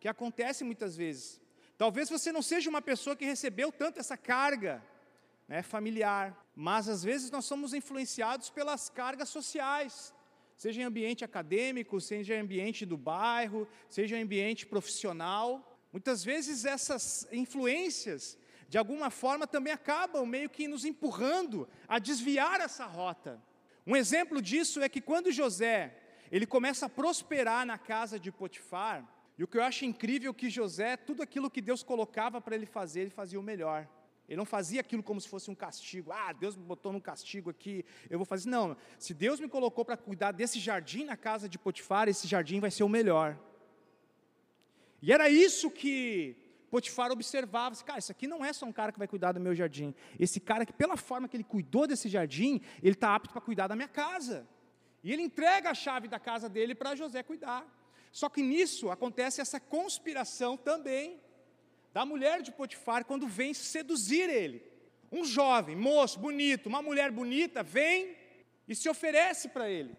que 0.00 0.08
acontece 0.08 0.64
muitas 0.64 0.96
vezes. 0.96 1.40
Talvez 1.76 2.10
você 2.10 2.32
não 2.32 2.42
seja 2.42 2.68
uma 2.68 2.82
pessoa 2.82 3.16
que 3.16 3.24
recebeu 3.24 3.70
tanto 3.70 4.00
essa 4.00 4.16
carga 4.16 4.82
né, 5.46 5.62
familiar, 5.62 6.46
mas 6.54 6.88
às 6.88 7.02
vezes 7.02 7.30
nós 7.30 7.44
somos 7.44 7.72
influenciados 7.74 8.50
pelas 8.50 8.88
cargas 8.88 9.28
sociais, 9.28 10.14
seja 10.56 10.80
em 10.80 10.84
ambiente 10.84 11.24
acadêmico, 11.24 12.00
seja 12.00 12.34
em 12.34 12.40
ambiente 12.40 12.84
do 12.84 12.96
bairro, 12.96 13.66
seja 13.88 14.16
em 14.16 14.22
ambiente 14.22 14.66
profissional. 14.66 15.66
Muitas 15.92 16.22
vezes 16.22 16.64
essas 16.64 17.26
influências, 17.32 18.38
de 18.70 18.78
alguma 18.78 19.10
forma, 19.10 19.48
também 19.48 19.72
acabam 19.72 20.24
meio 20.24 20.48
que 20.48 20.68
nos 20.68 20.84
empurrando 20.84 21.68
a 21.88 21.98
desviar 21.98 22.60
essa 22.60 22.86
rota. 22.86 23.42
Um 23.84 23.96
exemplo 23.96 24.40
disso 24.40 24.80
é 24.80 24.88
que 24.88 25.00
quando 25.00 25.32
José, 25.32 25.92
ele 26.30 26.46
começa 26.46 26.86
a 26.86 26.88
prosperar 26.88 27.66
na 27.66 27.76
casa 27.76 28.16
de 28.16 28.30
Potifar, 28.30 29.04
e 29.36 29.42
o 29.42 29.48
que 29.48 29.58
eu 29.58 29.64
acho 29.64 29.84
incrível 29.84 30.30
é 30.30 30.34
que 30.34 30.48
José, 30.48 30.96
tudo 30.96 31.20
aquilo 31.20 31.50
que 31.50 31.60
Deus 31.60 31.82
colocava 31.82 32.40
para 32.40 32.54
ele 32.54 32.64
fazer, 32.64 33.00
ele 33.00 33.10
fazia 33.10 33.40
o 33.40 33.42
melhor. 33.42 33.88
Ele 34.28 34.36
não 34.36 34.44
fazia 34.44 34.80
aquilo 34.82 35.02
como 35.02 35.20
se 35.20 35.28
fosse 35.28 35.50
um 35.50 35.54
castigo. 35.56 36.12
Ah, 36.12 36.32
Deus 36.32 36.54
me 36.54 36.62
botou 36.62 36.92
num 36.92 37.00
castigo 37.00 37.50
aqui, 37.50 37.84
eu 38.08 38.20
vou 38.20 38.24
fazer. 38.24 38.48
Não, 38.48 38.76
se 39.00 39.12
Deus 39.12 39.40
me 39.40 39.48
colocou 39.48 39.84
para 39.84 39.96
cuidar 39.96 40.30
desse 40.30 40.60
jardim 40.60 41.02
na 41.02 41.16
casa 41.16 41.48
de 41.48 41.58
Potifar, 41.58 42.08
esse 42.08 42.28
jardim 42.28 42.60
vai 42.60 42.70
ser 42.70 42.84
o 42.84 42.88
melhor. 42.88 43.36
E 45.02 45.12
era 45.12 45.28
isso 45.28 45.68
que 45.72 46.36
Potifar 46.70 47.10
observava, 47.10 47.74
cara, 47.84 47.98
isso 47.98 48.12
aqui 48.12 48.28
não 48.28 48.44
é 48.44 48.52
só 48.52 48.64
um 48.64 48.72
cara 48.72 48.92
que 48.92 48.98
vai 48.98 49.08
cuidar 49.08 49.32
do 49.32 49.40
meu 49.40 49.54
jardim. 49.54 49.92
Esse 50.18 50.38
cara 50.38 50.64
que, 50.64 50.72
pela 50.72 50.96
forma 50.96 51.28
que 51.28 51.36
ele 51.36 51.44
cuidou 51.44 51.86
desse 51.86 52.08
jardim, 52.08 52.60
ele 52.80 52.94
está 52.94 53.14
apto 53.14 53.32
para 53.32 53.40
cuidar 53.40 53.66
da 53.66 53.74
minha 53.74 53.88
casa. 53.88 54.46
E 55.02 55.12
ele 55.12 55.22
entrega 55.22 55.70
a 55.70 55.74
chave 55.74 56.06
da 56.06 56.20
casa 56.20 56.48
dele 56.48 56.74
para 56.74 56.94
José 56.94 57.22
cuidar. 57.24 57.66
Só 58.12 58.28
que 58.28 58.40
nisso 58.40 58.88
acontece 58.88 59.40
essa 59.40 59.58
conspiração 59.58 60.56
também 60.56 61.20
da 61.92 62.04
mulher 62.06 62.40
de 62.40 62.52
Potifar 62.52 63.04
quando 63.04 63.26
vem 63.26 63.52
seduzir 63.52 64.30
ele. 64.30 64.62
Um 65.10 65.24
jovem, 65.24 65.74
moço, 65.74 66.20
bonito, 66.20 66.68
uma 66.68 66.80
mulher 66.80 67.10
bonita 67.10 67.64
vem 67.64 68.16
e 68.68 68.76
se 68.76 68.88
oferece 68.88 69.48
para 69.48 69.68
ele. 69.68 69.96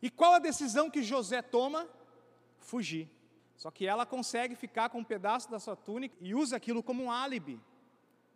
E 0.00 0.08
qual 0.08 0.34
a 0.34 0.38
decisão 0.38 0.88
que 0.88 1.02
José 1.02 1.42
toma? 1.42 1.86
Fugir. 2.58 3.10
Só 3.56 3.70
que 3.70 3.86
ela 3.86 4.04
consegue 4.04 4.54
ficar 4.54 4.88
com 4.90 4.98
um 4.98 5.04
pedaço 5.04 5.50
da 5.50 5.58
sua 5.58 5.76
túnica 5.76 6.16
e 6.20 6.34
usa 6.34 6.56
aquilo 6.56 6.82
como 6.82 7.04
um 7.04 7.10
álibi 7.10 7.60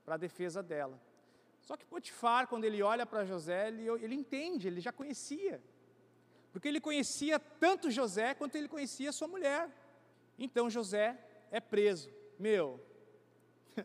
para 0.04 0.14
a 0.14 0.18
defesa 0.18 0.62
dela. 0.62 1.00
Só 1.60 1.76
que 1.76 1.84
Potifar, 1.84 2.46
quando 2.46 2.64
ele 2.64 2.82
olha 2.82 3.04
para 3.04 3.24
José, 3.24 3.68
ele, 3.68 3.88
ele 4.02 4.14
entende, 4.14 4.68
ele 4.68 4.80
já 4.80 4.92
conhecia. 4.92 5.62
Porque 6.52 6.68
ele 6.68 6.80
conhecia 6.80 7.38
tanto 7.38 7.90
José 7.90 8.34
quanto 8.34 8.56
ele 8.56 8.68
conhecia 8.68 9.12
sua 9.12 9.28
mulher. 9.28 9.68
Então 10.38 10.70
José 10.70 11.18
é 11.50 11.60
preso. 11.60 12.10
Meu, 12.38 12.80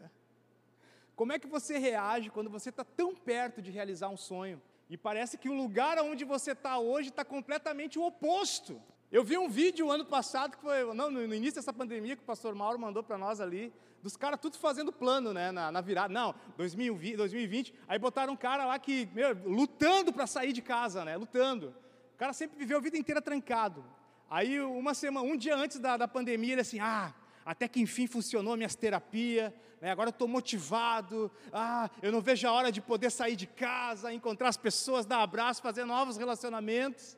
como 1.15 1.33
é 1.33 1.39
que 1.39 1.47
você 1.47 1.77
reage 1.77 2.29
quando 2.29 2.49
você 2.49 2.69
está 2.69 2.83
tão 2.83 3.15
perto 3.15 3.61
de 3.61 3.71
realizar 3.71 4.09
um 4.09 4.17
sonho 4.17 4.61
e 4.89 4.97
parece 4.97 5.37
que 5.37 5.49
o 5.49 5.53
lugar 5.53 5.97
onde 5.99 6.23
você 6.23 6.51
está 6.51 6.77
hoje 6.77 7.09
está 7.09 7.25
completamente 7.25 7.97
o 7.97 8.05
oposto? 8.05 8.81
Eu 9.13 9.23
vi 9.23 9.37
um 9.37 9.47
vídeo 9.47 9.91
ano 9.91 10.03
passado, 10.03 10.57
que 10.57 10.63
foi 10.63 10.91
não, 10.95 11.11
no 11.11 11.35
início 11.35 11.53
dessa 11.53 11.71
pandemia, 11.71 12.15
que 12.15 12.23
o 12.23 12.25
pastor 12.25 12.55
Mauro 12.55 12.79
mandou 12.79 13.03
para 13.03 13.15
nós 13.15 13.39
ali, 13.39 13.71
dos 14.01 14.17
caras 14.17 14.39
tudo 14.41 14.57
fazendo 14.57 14.91
plano, 14.91 15.31
né, 15.31 15.51
na, 15.51 15.71
na, 15.71 15.81
virada. 15.81 16.11
Não, 16.11 16.33
2020, 16.57 17.17
2020, 17.17 17.75
aí 17.87 17.99
botaram 17.99 18.33
um 18.33 18.35
cara 18.35 18.65
lá 18.65 18.79
que, 18.79 19.07
meu, 19.13 19.37
lutando 19.45 20.11
para 20.11 20.25
sair 20.25 20.51
de 20.51 20.63
casa, 20.63 21.05
né, 21.05 21.15
lutando. 21.15 21.75
O 22.15 22.17
cara 22.17 22.33
sempre 22.33 22.57
viveu 22.57 22.79
a 22.79 22.81
vida 22.81 22.97
inteira 22.97 23.21
trancado. 23.21 23.85
Aí, 24.27 24.59
uma 24.59 24.95
semana, 24.95 25.27
um 25.27 25.37
dia 25.37 25.55
antes 25.55 25.77
da, 25.77 25.95
da 25.95 26.07
pandemia, 26.07 26.53
ele 26.53 26.61
assim, 26.61 26.79
ah, 26.79 27.13
até 27.45 27.67
que 27.67 27.79
enfim 27.79 28.07
funcionou 28.07 28.57
minhas 28.57 28.73
terapias, 28.73 29.53
né, 29.79 29.91
agora 29.91 30.07
eu 30.07 30.11
estou 30.11 30.27
motivado, 30.27 31.31
ah, 31.51 31.87
eu 32.01 32.11
não 32.11 32.19
vejo 32.19 32.47
a 32.47 32.51
hora 32.51 32.71
de 32.71 32.81
poder 32.81 33.11
sair 33.11 33.35
de 33.35 33.45
casa, 33.45 34.11
encontrar 34.11 34.49
as 34.49 34.57
pessoas, 34.57 35.05
dar 35.05 35.21
abraço, 35.21 35.61
fazer 35.61 35.85
novos 35.85 36.17
relacionamentos. 36.17 37.15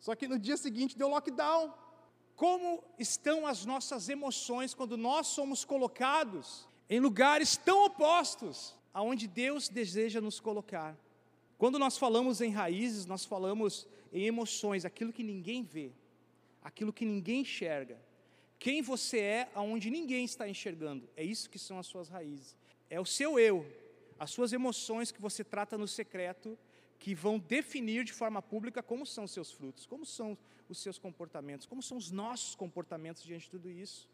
Só 0.00 0.16
que 0.16 0.26
no 0.26 0.38
dia 0.38 0.56
seguinte 0.56 0.96
deu 0.96 1.08
lockdown. 1.08 1.72
Como 2.34 2.82
estão 2.98 3.46
as 3.46 3.66
nossas 3.66 4.08
emoções 4.08 4.72
quando 4.72 4.96
nós 4.96 5.26
somos 5.26 5.64
colocados 5.64 6.66
em 6.88 6.98
lugares 6.98 7.56
tão 7.56 7.84
opostos 7.84 8.74
aonde 8.94 9.28
Deus 9.28 9.68
deseja 9.68 10.20
nos 10.20 10.40
colocar? 10.40 10.96
Quando 11.58 11.78
nós 11.78 11.98
falamos 11.98 12.40
em 12.40 12.50
raízes, 12.50 13.04
nós 13.04 13.26
falamos 13.26 13.86
em 14.10 14.24
emoções, 14.24 14.86
aquilo 14.86 15.12
que 15.12 15.22
ninguém 15.22 15.62
vê, 15.62 15.92
aquilo 16.64 16.92
que 16.92 17.04
ninguém 17.04 17.42
enxerga. 17.42 18.00
Quem 18.58 18.80
você 18.80 19.18
é 19.18 19.50
aonde 19.54 19.90
ninguém 19.90 20.24
está 20.24 20.48
enxergando. 20.48 21.06
É 21.14 21.22
isso 21.22 21.50
que 21.50 21.58
são 21.58 21.78
as 21.78 21.86
suas 21.86 22.08
raízes. 22.08 22.56
É 22.88 22.98
o 22.98 23.04
seu 23.04 23.38
eu, 23.38 23.66
as 24.18 24.30
suas 24.30 24.54
emoções 24.54 25.12
que 25.12 25.20
você 25.20 25.44
trata 25.44 25.76
no 25.76 25.86
secreto 25.86 26.58
que 27.00 27.14
vão 27.14 27.38
definir 27.38 28.04
de 28.04 28.12
forma 28.12 28.42
pública 28.42 28.82
como 28.82 29.06
são 29.06 29.24
os 29.24 29.30
seus 29.32 29.50
frutos, 29.50 29.86
como 29.86 30.04
são 30.04 30.36
os 30.68 30.78
seus 30.78 30.98
comportamentos, 30.98 31.66
como 31.66 31.82
são 31.82 31.96
os 31.96 32.10
nossos 32.10 32.54
comportamentos 32.54 33.24
diante 33.24 33.44
de 33.44 33.50
tudo 33.50 33.70
isso. 33.70 34.08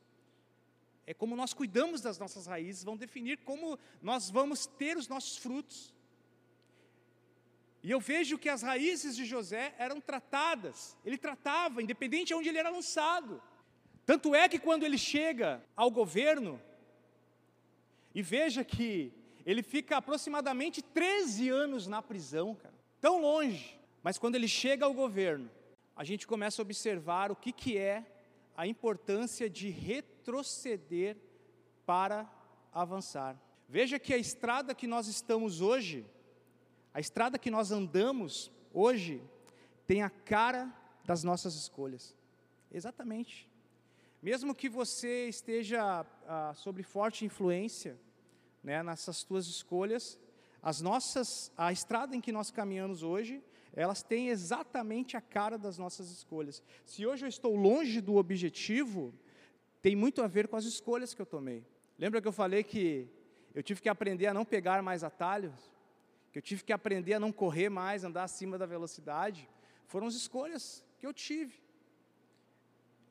É 1.04 1.12
como 1.12 1.34
nós 1.34 1.52
cuidamos 1.52 2.00
das 2.00 2.16
nossas 2.16 2.46
raízes, 2.46 2.84
vão 2.84 2.96
definir 2.96 3.38
como 3.38 3.76
nós 4.00 4.30
vamos 4.30 4.66
ter 4.66 4.96
os 4.96 5.08
nossos 5.08 5.36
frutos. 5.36 5.92
E 7.82 7.90
eu 7.90 8.00
vejo 8.00 8.38
que 8.38 8.48
as 8.48 8.62
raízes 8.62 9.16
de 9.16 9.24
José 9.24 9.74
eram 9.78 10.00
tratadas, 10.00 10.96
ele 11.04 11.18
tratava, 11.18 11.82
independente 11.82 12.28
de 12.28 12.34
onde 12.34 12.48
ele 12.48 12.58
era 12.58 12.70
lançado. 12.70 13.42
Tanto 14.04 14.32
é 14.32 14.48
que 14.48 14.60
quando 14.60 14.84
ele 14.84 14.96
chega 14.96 15.60
ao 15.74 15.90
governo, 15.90 16.62
e 18.14 18.22
veja 18.22 18.64
que 18.64 19.12
ele 19.46 19.62
fica 19.62 19.96
aproximadamente 19.96 20.82
13 20.82 21.48
anos 21.48 21.86
na 21.86 22.02
prisão, 22.02 22.54
cara 22.54 22.76
tão 23.06 23.20
longe. 23.20 23.78
Mas 24.02 24.18
quando 24.18 24.34
ele 24.34 24.48
chega 24.48 24.84
ao 24.84 24.92
governo, 24.92 25.48
a 25.94 26.02
gente 26.02 26.26
começa 26.26 26.60
a 26.60 26.64
observar 26.64 27.30
o 27.30 27.36
que, 27.36 27.52
que 27.52 27.78
é 27.78 28.04
a 28.56 28.66
importância 28.66 29.48
de 29.48 29.70
retroceder 29.70 31.16
para 31.84 32.28
avançar. 32.72 33.40
Veja 33.68 33.98
que 33.98 34.12
a 34.12 34.18
estrada 34.18 34.74
que 34.74 34.88
nós 34.88 35.06
estamos 35.06 35.60
hoje, 35.60 36.04
a 36.92 36.98
estrada 36.98 37.38
que 37.38 37.50
nós 37.50 37.70
andamos 37.70 38.50
hoje, 38.72 39.22
tem 39.86 40.02
a 40.02 40.10
cara 40.10 40.72
das 41.04 41.22
nossas 41.22 41.54
escolhas. 41.54 42.16
Exatamente. 42.72 43.48
Mesmo 44.20 44.52
que 44.52 44.68
você 44.68 45.28
esteja 45.28 46.04
ah, 46.26 46.52
sob 46.56 46.82
forte 46.82 47.24
influência 47.24 47.96
né, 48.66 48.82
nessas 48.82 49.18
suas 49.18 49.46
escolhas, 49.46 50.18
as 50.60 50.80
nossas, 50.80 51.52
a 51.56 51.70
estrada 51.70 52.16
em 52.16 52.20
que 52.20 52.32
nós 52.32 52.50
caminhamos 52.50 53.04
hoje, 53.04 53.40
elas 53.72 54.02
têm 54.02 54.28
exatamente 54.28 55.16
a 55.16 55.20
cara 55.20 55.56
das 55.56 55.78
nossas 55.78 56.10
escolhas. 56.10 56.60
Se 56.84 57.06
hoje 57.06 57.24
eu 57.24 57.28
estou 57.28 57.54
longe 57.54 58.00
do 58.00 58.16
objetivo, 58.16 59.14
tem 59.80 59.94
muito 59.94 60.20
a 60.20 60.26
ver 60.26 60.48
com 60.48 60.56
as 60.56 60.64
escolhas 60.64 61.14
que 61.14 61.22
eu 61.22 61.26
tomei. 61.26 61.64
Lembra 61.96 62.20
que 62.20 62.26
eu 62.26 62.32
falei 62.32 62.64
que 62.64 63.08
eu 63.54 63.62
tive 63.62 63.80
que 63.80 63.88
aprender 63.88 64.26
a 64.26 64.34
não 64.34 64.44
pegar 64.44 64.82
mais 64.82 65.04
atalhos? 65.04 65.54
Que 66.32 66.38
eu 66.38 66.42
tive 66.42 66.64
que 66.64 66.72
aprender 66.72 67.14
a 67.14 67.20
não 67.20 67.30
correr 67.30 67.68
mais, 67.68 68.02
andar 68.02 68.24
acima 68.24 68.58
da 68.58 68.66
velocidade? 68.66 69.48
Foram 69.86 70.08
as 70.08 70.14
escolhas 70.14 70.84
que 70.98 71.06
eu 71.06 71.14
tive. 71.14 71.54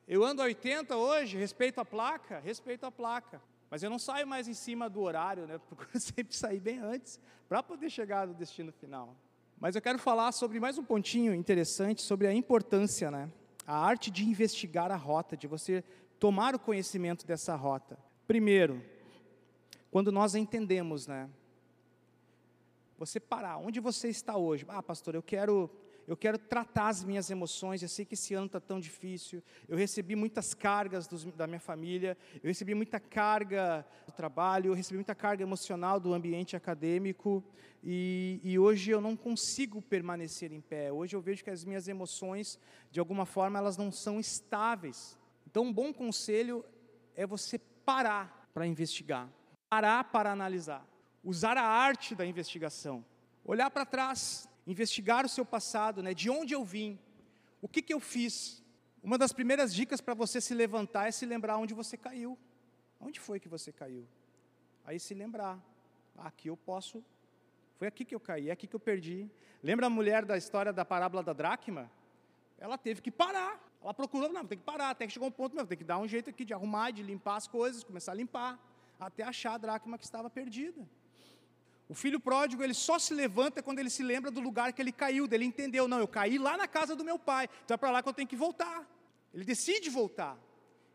Eu 0.06 0.22
ando 0.22 0.42
a 0.42 0.44
80 0.44 0.94
hoje, 0.94 1.38
respeito 1.38 1.80
a 1.80 1.84
placa, 1.84 2.40
respeito 2.40 2.84
a 2.84 2.92
placa. 2.92 3.40
Mas 3.70 3.82
eu 3.82 3.90
não 3.90 3.98
saio 3.98 4.26
mais 4.26 4.48
em 4.48 4.54
cima 4.54 4.88
do 4.88 5.00
horário, 5.00 5.46
né? 5.46 5.58
Procuro 5.66 5.98
sempre 5.98 6.34
sair 6.36 6.60
bem 6.60 6.78
antes 6.78 7.20
para 7.48 7.62
poder 7.62 7.90
chegar 7.90 8.26
no 8.26 8.34
destino 8.34 8.72
final. 8.72 9.16
Mas 9.58 9.74
eu 9.74 9.82
quero 9.82 9.98
falar 9.98 10.32
sobre 10.32 10.60
mais 10.60 10.78
um 10.78 10.84
pontinho 10.84 11.34
interessante 11.34 12.02
sobre 12.02 12.26
a 12.26 12.32
importância, 12.32 13.10
né? 13.10 13.30
A 13.66 13.76
arte 13.76 14.10
de 14.10 14.24
investigar 14.24 14.90
a 14.92 14.96
rota, 14.96 15.36
de 15.36 15.46
você 15.46 15.82
tomar 16.18 16.54
o 16.54 16.58
conhecimento 16.58 17.26
dessa 17.26 17.56
rota. 17.56 17.98
Primeiro, 18.26 18.82
quando 19.90 20.12
nós 20.12 20.34
entendemos, 20.34 21.06
né? 21.06 21.28
Você 22.98 23.20
parar, 23.20 23.58
onde 23.58 23.80
você 23.80 24.08
está 24.08 24.36
hoje? 24.36 24.64
Ah, 24.68 24.82
pastor, 24.82 25.14
eu 25.14 25.22
quero 25.22 25.70
eu 26.06 26.16
quero 26.16 26.38
tratar 26.38 26.88
as 26.88 27.02
minhas 27.02 27.30
emoções. 27.30 27.82
Eu 27.82 27.88
sei 27.88 28.04
que 28.04 28.14
esse 28.14 28.32
ano 28.34 28.46
está 28.46 28.60
tão 28.60 28.78
difícil. 28.78 29.42
Eu 29.68 29.76
recebi 29.76 30.14
muitas 30.14 30.54
cargas 30.54 31.06
dos, 31.06 31.24
da 31.24 31.46
minha 31.46 31.60
família, 31.60 32.16
eu 32.42 32.48
recebi 32.48 32.74
muita 32.74 33.00
carga 33.00 33.84
do 34.06 34.12
trabalho, 34.12 34.70
eu 34.70 34.74
recebi 34.74 34.96
muita 34.96 35.14
carga 35.14 35.42
emocional 35.42 35.98
do 35.98 36.14
ambiente 36.14 36.54
acadêmico. 36.54 37.42
E, 37.82 38.40
e 38.42 38.58
hoje 38.58 38.90
eu 38.90 39.00
não 39.00 39.16
consigo 39.16 39.82
permanecer 39.82 40.52
em 40.52 40.60
pé. 40.60 40.92
Hoje 40.92 41.16
eu 41.16 41.20
vejo 41.20 41.42
que 41.42 41.50
as 41.50 41.64
minhas 41.64 41.88
emoções, 41.88 42.58
de 42.90 43.00
alguma 43.00 43.26
forma, 43.26 43.58
elas 43.58 43.76
não 43.76 43.90
são 43.90 44.20
estáveis. 44.20 45.18
Então, 45.46 45.64
um 45.64 45.72
bom 45.72 45.92
conselho 45.92 46.64
é 47.14 47.26
você 47.26 47.58
parar 47.58 48.48
para 48.52 48.66
investigar, 48.66 49.28
parar 49.68 50.04
para 50.04 50.32
analisar, 50.32 50.86
usar 51.22 51.56
a 51.56 51.64
arte 51.64 52.14
da 52.14 52.26
investigação, 52.26 53.04
olhar 53.44 53.70
para 53.70 53.86
trás, 53.86 54.45
investigar 54.66 55.24
o 55.24 55.28
seu 55.28 55.44
passado, 55.44 56.02
né? 56.02 56.12
De 56.12 56.28
onde 56.28 56.54
eu 56.54 56.64
vim, 56.64 56.98
o 57.62 57.68
que, 57.68 57.80
que 57.80 57.94
eu 57.94 58.00
fiz. 58.00 58.62
Uma 59.02 59.16
das 59.16 59.32
primeiras 59.32 59.72
dicas 59.72 60.00
para 60.00 60.14
você 60.14 60.40
se 60.40 60.54
levantar 60.54 61.06
é 61.08 61.10
se 61.10 61.24
lembrar 61.24 61.56
onde 61.58 61.74
você 61.74 61.96
caiu. 61.96 62.36
Onde 63.00 63.20
foi 63.20 63.38
que 63.38 63.48
você 63.48 63.70
caiu? 63.70 64.06
Aí 64.84 64.98
se 64.98 65.14
lembrar, 65.14 65.58
ah, 66.16 66.26
aqui 66.26 66.48
eu 66.48 66.56
posso, 66.56 67.04
foi 67.78 67.88
aqui 67.88 68.04
que 68.04 68.14
eu 68.14 68.20
caí, 68.20 68.48
é 68.48 68.52
aqui 68.52 68.66
que 68.66 68.74
eu 68.74 68.80
perdi. 68.80 69.30
Lembra 69.62 69.86
a 69.86 69.90
mulher 69.90 70.24
da 70.24 70.36
história 70.36 70.72
da 70.72 70.84
parábola 70.84 71.22
da 71.22 71.32
dracma? 71.32 71.90
Ela 72.58 72.78
teve 72.78 73.02
que 73.02 73.10
parar. 73.10 73.60
Ela 73.82 73.92
procurou, 73.92 74.32
não, 74.32 74.44
tem 74.44 74.58
que 74.58 74.64
parar, 74.64 74.90
até 74.90 75.06
que 75.06 75.12
chegou 75.12 75.28
um 75.28 75.32
ponto, 75.32 75.54
não, 75.54 75.66
tem 75.66 75.76
que 75.76 75.84
dar 75.84 75.98
um 75.98 76.08
jeito 76.08 76.30
aqui 76.30 76.44
de 76.44 76.54
arrumar, 76.54 76.90
de 76.90 77.02
limpar 77.02 77.36
as 77.36 77.46
coisas, 77.46 77.84
começar 77.84 78.12
a 78.12 78.14
limpar, 78.14 78.58
até 78.98 79.22
achar 79.22 79.54
a 79.54 79.58
dracma 79.58 79.98
que 79.98 80.04
estava 80.04 80.30
perdida. 80.30 80.88
O 81.88 81.94
filho 81.94 82.18
pródigo, 82.18 82.62
ele 82.62 82.74
só 82.74 82.98
se 82.98 83.14
levanta 83.14 83.62
quando 83.62 83.78
ele 83.78 83.90
se 83.90 84.02
lembra 84.02 84.30
do 84.30 84.40
lugar 84.40 84.72
que 84.72 84.82
ele 84.82 84.90
caiu, 84.90 85.28
dele 85.28 85.44
entendeu, 85.44 85.86
não, 85.86 86.00
eu 86.00 86.08
caí 86.08 86.36
lá 86.36 86.56
na 86.56 86.66
casa 86.66 86.96
do 86.96 87.04
meu 87.04 87.18
pai, 87.18 87.48
então 87.64 87.76
é 87.76 87.78
para 87.78 87.90
lá 87.90 88.02
que 88.02 88.08
eu 88.08 88.12
tenho 88.12 88.28
que 88.28 88.34
voltar. 88.34 88.84
Ele 89.32 89.44
decide 89.44 89.88
voltar. 89.88 90.36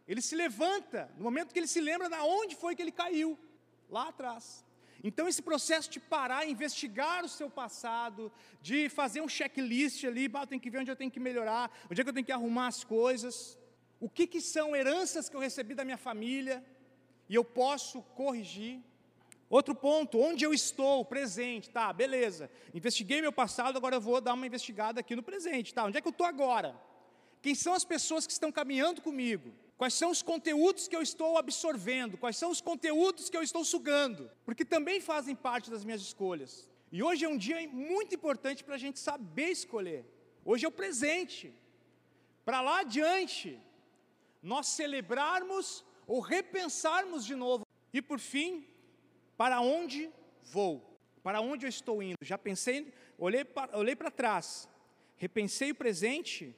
Ele 0.07 0.21
se 0.21 0.35
levanta 0.35 1.09
no 1.17 1.23
momento 1.23 1.53
que 1.53 1.59
ele 1.59 1.67
se 1.67 1.79
lembra 1.79 2.09
de 2.09 2.15
onde 2.15 2.55
foi 2.55 2.75
que 2.75 2.81
ele 2.81 2.91
caiu, 2.91 3.39
lá 3.89 4.09
atrás. 4.09 4.65
Então, 5.03 5.27
esse 5.27 5.41
processo 5.41 5.89
de 5.89 5.99
parar, 5.99 6.45
investigar 6.47 7.23
o 7.23 7.29
seu 7.29 7.49
passado, 7.49 8.31
de 8.61 8.89
fazer 8.89 9.21
um 9.21 9.29
checklist 9.29 10.03
ali, 10.03 10.27
bah, 10.27 10.45
tem 10.45 10.59
que 10.59 10.69
ver 10.69 10.79
onde 10.79 10.91
eu 10.91 10.95
tenho 10.95 11.09
que 11.09 11.19
melhorar, 11.19 11.71
onde 11.89 12.01
é 12.01 12.03
que 12.03 12.09
eu 12.09 12.13
tenho 12.13 12.25
que 12.25 12.31
arrumar 12.31 12.67
as 12.67 12.83
coisas, 12.83 13.57
o 13.99 14.09
que, 14.09 14.27
que 14.27 14.41
são 14.41 14.75
heranças 14.75 15.29
que 15.29 15.35
eu 15.35 15.39
recebi 15.39 15.73
da 15.73 15.85
minha 15.85 15.97
família 15.97 16.63
e 17.29 17.33
eu 17.33 17.43
posso 17.43 18.01
corrigir. 18.19 18.81
Outro 19.51 19.75
ponto, 19.75 20.17
onde 20.17 20.45
eu 20.45 20.53
estou, 20.53 21.03
presente, 21.03 21.69
tá, 21.69 21.91
beleza. 21.91 22.49
Investiguei 22.73 23.19
meu 23.19 23.33
passado, 23.33 23.75
agora 23.75 23.97
eu 23.97 24.01
vou 24.01 24.21
dar 24.21 24.33
uma 24.33 24.47
investigada 24.47 25.01
aqui 25.01 25.13
no 25.13 25.21
presente, 25.21 25.73
tá? 25.73 25.83
Onde 25.83 25.97
é 25.97 26.01
que 26.01 26.07
eu 26.07 26.11
estou 26.11 26.25
agora? 26.25 26.73
Quem 27.41 27.53
são 27.53 27.73
as 27.73 27.83
pessoas 27.83 28.25
que 28.25 28.31
estão 28.31 28.49
caminhando 28.49 29.01
comigo? 29.01 29.51
Quais 29.77 29.93
são 29.93 30.09
os 30.09 30.21
conteúdos 30.21 30.87
que 30.87 30.95
eu 30.95 31.01
estou 31.01 31.37
absorvendo? 31.37 32.17
Quais 32.17 32.37
são 32.37 32.49
os 32.49 32.61
conteúdos 32.61 33.29
que 33.29 33.35
eu 33.35 33.43
estou 33.43 33.65
sugando? 33.65 34.31
Porque 34.45 34.63
também 34.63 35.01
fazem 35.01 35.35
parte 35.35 35.69
das 35.69 35.83
minhas 35.83 36.01
escolhas. 36.01 36.69
E 36.89 37.03
hoje 37.03 37.25
é 37.25 37.27
um 37.27 37.37
dia 37.37 37.67
muito 37.67 38.15
importante 38.15 38.63
para 38.63 38.75
a 38.75 38.77
gente 38.77 38.99
saber 38.99 39.49
escolher. 39.49 40.05
Hoje 40.45 40.65
é 40.65 40.69
o 40.69 40.71
presente. 40.71 41.53
Para 42.45 42.61
lá 42.61 42.79
adiante, 42.79 43.59
nós 44.41 44.67
celebrarmos 44.67 45.83
ou 46.07 46.21
repensarmos 46.21 47.25
de 47.25 47.35
novo. 47.35 47.65
E 47.93 48.01
por 48.01 48.19
fim, 48.19 48.65
para 49.41 49.59
onde 49.59 50.07
vou? 50.43 50.99
Para 51.23 51.41
onde 51.41 51.65
eu 51.65 51.69
estou 51.69 52.03
indo? 52.03 52.15
Já 52.21 52.37
pensei, 52.37 52.93
olhei 53.17 53.43
para, 53.43 53.75
olhei 53.75 53.95
para 53.95 54.11
trás, 54.11 54.69
repensei 55.17 55.71
o 55.71 55.75
presente 55.75 56.55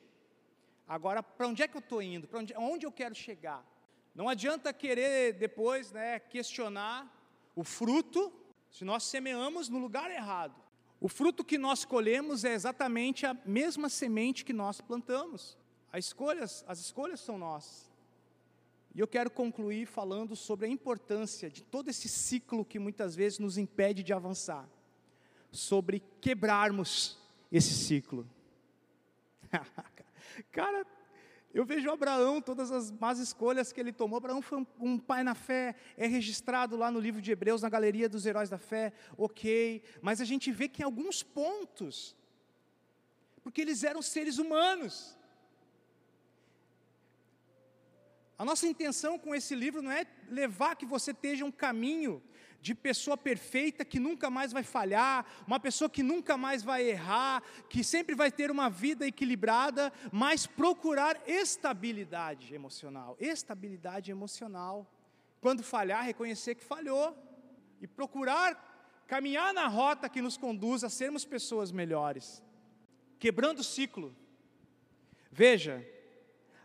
Agora, 0.85 1.23
para 1.23 1.47
onde 1.47 1.63
é 1.63 1.67
que 1.67 1.77
eu 1.77 1.79
estou 1.79 2.01
indo? 2.01 2.27
Para 2.27 2.39
onde, 2.39 2.53
onde 2.57 2.85
eu 2.85 2.91
quero 2.91 3.15
chegar? 3.15 3.65
Não 4.13 4.27
adianta 4.27 4.73
querer 4.73 5.31
depois 5.31 5.93
né, 5.93 6.19
questionar 6.19 7.09
o 7.55 7.63
fruto 7.63 8.33
se 8.69 8.83
nós 8.83 9.03
semeamos 9.03 9.69
no 9.69 9.79
lugar 9.79 10.11
errado. 10.11 10.61
O 10.99 11.07
fruto 11.07 11.41
que 11.41 11.57
nós 11.57 11.85
colhemos 11.85 12.43
é 12.43 12.53
exatamente 12.53 13.25
a 13.25 13.33
mesma 13.45 13.87
semente 13.87 14.43
que 14.43 14.51
nós 14.51 14.81
plantamos. 14.81 15.57
As 15.89 16.07
escolhas, 16.07 16.65
as 16.67 16.79
escolhas 16.79 17.21
são 17.21 17.37
nossas. 17.37 17.92
E 18.95 18.99
eu 18.99 19.07
quero 19.07 19.31
concluir 19.31 19.87
falando 19.87 20.35
sobre 20.35 20.67
a 20.67 20.69
importância 20.69 21.49
de 21.49 21.63
todo 21.63 21.89
esse 21.89 22.07
ciclo 22.07 22.63
que 22.63 22.77
muitas 22.77 23.15
vezes 23.15 23.39
nos 23.39 23.57
impede 23.57 24.03
de 24.03 24.13
avançar, 24.13 24.69
sobre 25.51 26.03
quebrarmos 26.21 27.17
esse 27.51 27.73
ciclo. 27.73 28.27
Cara, 30.51 30.85
eu 31.53 31.63
vejo 31.65 31.89
Abraão, 31.91 32.41
todas 32.41 32.71
as 32.71 32.91
más 32.91 33.19
escolhas 33.19 33.71
que 33.71 33.79
ele 33.79 33.93
tomou. 33.93 34.17
Abraão 34.17 34.41
foi 34.41 34.65
um, 34.79 34.97
pai 34.97 35.23
na 35.23 35.35
fé, 35.35 35.75
é 35.95 36.07
registrado 36.07 36.75
lá 36.75 36.89
no 36.89 36.99
livro 36.99 37.21
de 37.21 37.31
Hebreus, 37.31 37.61
na 37.61 37.69
galeria 37.69 38.09
dos 38.09 38.25
heróis 38.25 38.49
da 38.49 38.57
fé, 38.57 38.91
ok. 39.15 39.83
Mas 40.01 40.19
a 40.19 40.25
gente 40.25 40.51
vê 40.51 40.67
que 40.67 40.81
em 40.81 40.85
alguns 40.85 41.21
pontos, 41.21 42.15
porque 43.43 43.61
eles 43.61 43.83
eram 43.83 44.01
seres 44.01 44.39
humanos. 44.39 45.17
A 48.43 48.45
nossa 48.45 48.67
intenção 48.67 49.17
com 49.17 49.33
esse 49.33 49.55
livro 49.55 49.81
não 49.81 49.89
é 49.89 50.05
levar 50.27 50.75
que 50.75 50.85
você 50.85 51.11
esteja 51.11 51.45
um 51.45 51.51
caminho 51.51 52.21
de 52.59 52.75
pessoa 52.75 53.15
perfeita 53.15 53.85
que 53.85 54.01
nunca 54.01 54.29
mais 54.29 54.51
vai 54.51 54.63
falhar, 54.63 55.25
uma 55.47 55.61
pessoa 55.61 55.89
que 55.89 56.03
nunca 56.03 56.35
mais 56.35 56.61
vai 56.61 56.83
errar, 56.83 57.41
que 57.69 57.85
sempre 57.85 58.13
vai 58.13 58.29
ter 58.29 58.51
uma 58.51 58.69
vida 58.69 59.07
equilibrada, 59.07 59.93
mas 60.11 60.45
procurar 60.45 61.21
estabilidade 61.25 62.53
emocional. 62.53 63.15
Estabilidade 63.17 64.11
emocional. 64.11 64.93
Quando 65.39 65.63
falhar, 65.63 66.03
reconhecer 66.03 66.55
que 66.55 66.65
falhou 66.65 67.17
e 67.79 67.87
procurar 67.87 69.05
caminhar 69.07 69.53
na 69.53 69.69
rota 69.69 70.09
que 70.09 70.21
nos 70.21 70.35
conduz 70.35 70.83
a 70.83 70.89
sermos 70.89 71.23
pessoas 71.23 71.71
melhores. 71.71 72.43
Quebrando 73.17 73.59
o 73.59 73.63
ciclo. 73.63 74.13
Veja, 75.31 75.81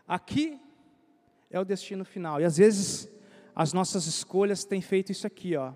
aqui 0.05 0.59
é 1.49 1.59
o 1.59 1.65
destino 1.65 2.05
final. 2.05 2.39
E 2.39 2.45
às 2.45 2.57
vezes 2.57 3.09
as 3.55 3.73
nossas 3.73 4.05
escolhas 4.05 4.63
têm 4.63 4.81
feito 4.81 5.11
isso 5.11 5.27
aqui, 5.27 5.55
ó 5.55 5.73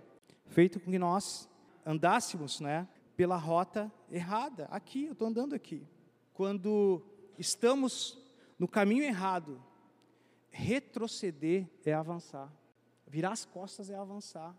feito 0.54 0.80
com 0.80 0.92
que 0.92 1.00
nós 1.00 1.50
andássemos 1.86 2.62
né, 2.62 2.88
pela 3.18 3.36
rota 3.36 3.92
errada. 4.10 4.68
Aqui, 4.70 5.06
eu 5.06 5.14
estou 5.14 5.28
andando 5.28 5.54
aqui. 5.54 5.86
Quando 6.34 7.04
estamos 7.38 8.18
no 8.58 8.68
caminho 8.68 9.04
errado, 9.04 9.62
retroceder 10.50 11.68
é 11.84 11.94
avançar. 11.94 12.52
Virar 13.08 13.32
as 13.32 13.46
costas 13.46 13.90
é 13.90 13.96
avançar. 13.96 14.56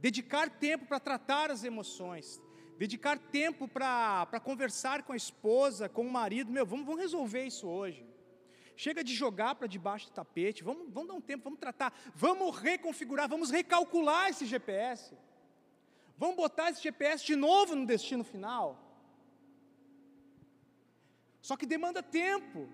Dedicar 0.00 0.48
tempo 0.48 0.86
para 0.86 1.00
tratar 1.00 1.50
as 1.50 1.64
emoções. 1.64 2.40
Dedicar 2.78 3.18
tempo 3.18 3.66
para 3.66 4.40
conversar 4.42 5.02
com 5.02 5.12
a 5.12 5.16
esposa, 5.16 5.88
com 5.88 6.02
o 6.02 6.10
marido. 6.10 6.52
Meu, 6.52 6.64
vamos, 6.64 6.86
vamos 6.86 7.00
resolver 7.00 7.44
isso 7.44 7.66
hoje. 7.66 8.06
Chega 8.76 9.02
de 9.02 9.14
jogar 9.14 9.54
para 9.54 9.66
debaixo 9.66 10.06
do 10.06 10.12
tapete, 10.12 10.62
vamos, 10.62 10.92
vamos 10.92 11.08
dar 11.08 11.14
um 11.14 11.20
tempo, 11.20 11.44
vamos 11.44 11.58
tratar, 11.58 11.92
vamos 12.14 12.56
reconfigurar, 12.58 13.26
vamos 13.28 13.50
recalcular 13.50 14.28
esse 14.28 14.44
GPS. 14.44 15.16
Vamos 16.18 16.36
botar 16.36 16.70
esse 16.70 16.82
GPS 16.82 17.24
de 17.24 17.34
novo 17.36 17.74
no 17.74 17.86
destino 17.86 18.22
final. 18.22 18.82
Só 21.40 21.56
que 21.56 21.64
demanda 21.64 22.02
tempo. 22.02 22.68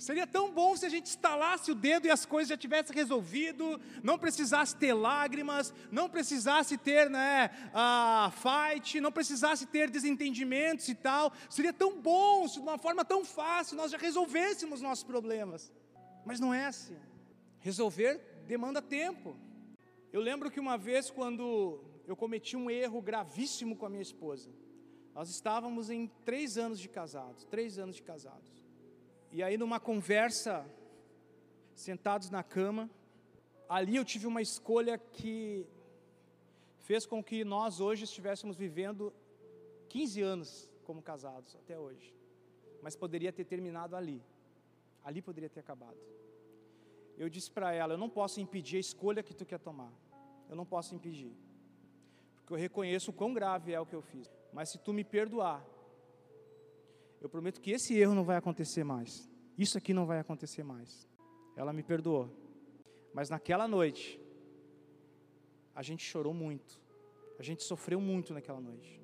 Seria 0.00 0.26
tão 0.26 0.50
bom 0.50 0.74
se 0.74 0.86
a 0.86 0.88
gente 0.88 1.08
instalasse 1.08 1.70
o 1.70 1.74
dedo 1.74 2.06
e 2.06 2.10
as 2.10 2.24
coisas 2.24 2.48
já 2.48 2.56
tivessem 2.56 2.96
resolvido, 2.96 3.78
não 4.02 4.18
precisasse 4.18 4.74
ter 4.74 4.94
lágrimas, 4.94 5.74
não 5.92 6.08
precisasse 6.08 6.78
ter 6.78 7.10
né, 7.10 7.50
a 7.74 8.32
fight, 8.32 8.98
não 8.98 9.12
precisasse 9.12 9.66
ter 9.66 9.90
desentendimentos 9.90 10.88
e 10.88 10.94
tal. 10.94 11.30
Seria 11.50 11.70
tão 11.70 12.00
bom, 12.00 12.46
de 12.46 12.58
uma 12.58 12.78
forma 12.78 13.04
tão 13.04 13.26
fácil, 13.26 13.76
nós 13.76 13.92
já 13.92 13.98
resolvêssemos 13.98 14.80
nossos 14.80 15.04
problemas. 15.04 15.70
Mas 16.24 16.40
não 16.40 16.54
é 16.54 16.64
assim. 16.64 16.96
Resolver 17.58 18.18
demanda 18.46 18.80
tempo. 18.80 19.36
Eu 20.10 20.22
lembro 20.22 20.50
que 20.50 20.58
uma 20.58 20.78
vez, 20.78 21.10
quando 21.10 21.84
eu 22.06 22.16
cometi 22.16 22.56
um 22.56 22.70
erro 22.70 23.02
gravíssimo 23.02 23.76
com 23.76 23.84
a 23.84 23.90
minha 23.90 24.00
esposa, 24.00 24.50
nós 25.14 25.28
estávamos 25.28 25.90
em 25.90 26.06
três 26.24 26.56
anos 26.56 26.80
de 26.80 26.88
casados, 26.88 27.44
três 27.44 27.78
anos 27.78 27.96
de 27.96 28.02
casados. 28.02 28.59
E 29.32 29.42
aí, 29.42 29.56
numa 29.56 29.78
conversa, 29.78 30.66
sentados 31.74 32.30
na 32.30 32.42
cama, 32.42 32.90
ali 33.68 33.94
eu 33.96 34.04
tive 34.04 34.26
uma 34.26 34.42
escolha 34.42 34.98
que 34.98 35.66
fez 36.80 37.06
com 37.06 37.22
que 37.22 37.44
nós 37.44 37.80
hoje 37.80 38.04
estivéssemos 38.04 38.56
vivendo 38.56 39.12
15 39.88 40.20
anos 40.22 40.70
como 40.84 41.00
casados, 41.00 41.54
até 41.54 41.78
hoje. 41.78 42.12
Mas 42.82 42.96
poderia 42.96 43.32
ter 43.32 43.44
terminado 43.44 43.94
ali. 43.94 44.20
Ali 45.04 45.22
poderia 45.22 45.48
ter 45.48 45.60
acabado. 45.60 45.96
Eu 47.16 47.28
disse 47.28 47.50
para 47.50 47.72
ela: 47.72 47.94
Eu 47.94 47.98
não 47.98 48.10
posso 48.10 48.40
impedir 48.40 48.78
a 48.78 48.80
escolha 48.80 49.22
que 49.22 49.34
tu 49.34 49.46
quer 49.46 49.60
tomar. 49.60 49.92
Eu 50.48 50.56
não 50.56 50.66
posso 50.66 50.94
impedir. 50.94 51.32
Porque 52.36 52.52
eu 52.52 52.56
reconheço 52.56 53.12
o 53.12 53.14
quão 53.14 53.32
grave 53.32 53.72
é 53.72 53.80
o 53.80 53.86
que 53.86 53.94
eu 53.94 54.02
fiz. 54.02 54.28
Mas 54.52 54.70
se 54.70 54.78
tu 54.78 54.92
me 54.92 55.04
perdoar, 55.04 55.64
eu 57.20 57.28
prometo 57.28 57.60
que 57.60 57.70
esse 57.70 57.96
erro 57.96 58.14
não 58.14 58.24
vai 58.24 58.36
acontecer 58.36 58.82
mais. 58.84 59.30
Isso 59.58 59.76
aqui 59.76 59.92
não 59.92 60.06
vai 60.06 60.18
acontecer 60.18 60.62
mais. 60.62 61.06
Ela 61.54 61.72
me 61.72 61.82
perdoou. 61.82 62.30
Mas 63.12 63.28
naquela 63.28 63.68
noite, 63.68 64.20
a 65.74 65.82
gente 65.82 66.04
chorou 66.04 66.32
muito. 66.32 66.80
A 67.38 67.42
gente 67.42 67.62
sofreu 67.62 68.00
muito 68.00 68.32
naquela 68.32 68.60
noite. 68.60 69.00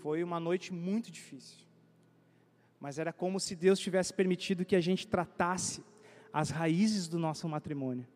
Foi 0.00 0.22
uma 0.22 0.40
noite 0.40 0.72
muito 0.72 1.10
difícil. 1.10 1.64
Mas 2.80 2.98
era 2.98 3.12
como 3.12 3.38
se 3.38 3.54
Deus 3.54 3.78
tivesse 3.78 4.12
permitido 4.12 4.64
que 4.64 4.76
a 4.76 4.80
gente 4.80 5.06
tratasse 5.06 5.84
as 6.32 6.50
raízes 6.50 7.08
do 7.08 7.18
nosso 7.18 7.48
matrimônio. 7.48 8.06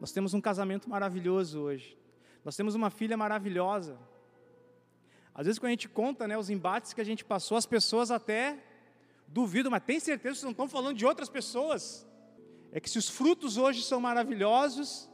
Nós 0.00 0.12
temos 0.12 0.34
um 0.34 0.40
casamento 0.40 0.88
maravilhoso 0.88 1.60
hoje. 1.60 1.98
Nós 2.44 2.56
temos 2.56 2.74
uma 2.74 2.90
filha 2.90 3.16
maravilhosa. 3.16 3.98
Às 5.34 5.46
vezes, 5.46 5.58
quando 5.58 5.68
a 5.68 5.70
gente 5.70 5.88
conta 5.88 6.28
né, 6.28 6.36
os 6.36 6.50
embates 6.50 6.92
que 6.92 7.00
a 7.00 7.04
gente 7.04 7.24
passou, 7.24 7.56
as 7.56 7.66
pessoas 7.66 8.10
até 8.10 8.58
duvidam, 9.26 9.70
mas 9.70 9.82
tem 9.82 9.98
certeza 9.98 10.34
que 10.34 10.40
vocês 10.40 10.44
não 10.44 10.50
estão 10.50 10.68
falando 10.68 10.96
de 10.96 11.06
outras 11.06 11.28
pessoas? 11.28 12.06
É 12.70 12.80
que 12.80 12.88
se 12.88 12.98
os 12.98 13.08
frutos 13.08 13.56
hoje 13.56 13.82
são 13.82 14.00
maravilhosos, 14.00 15.10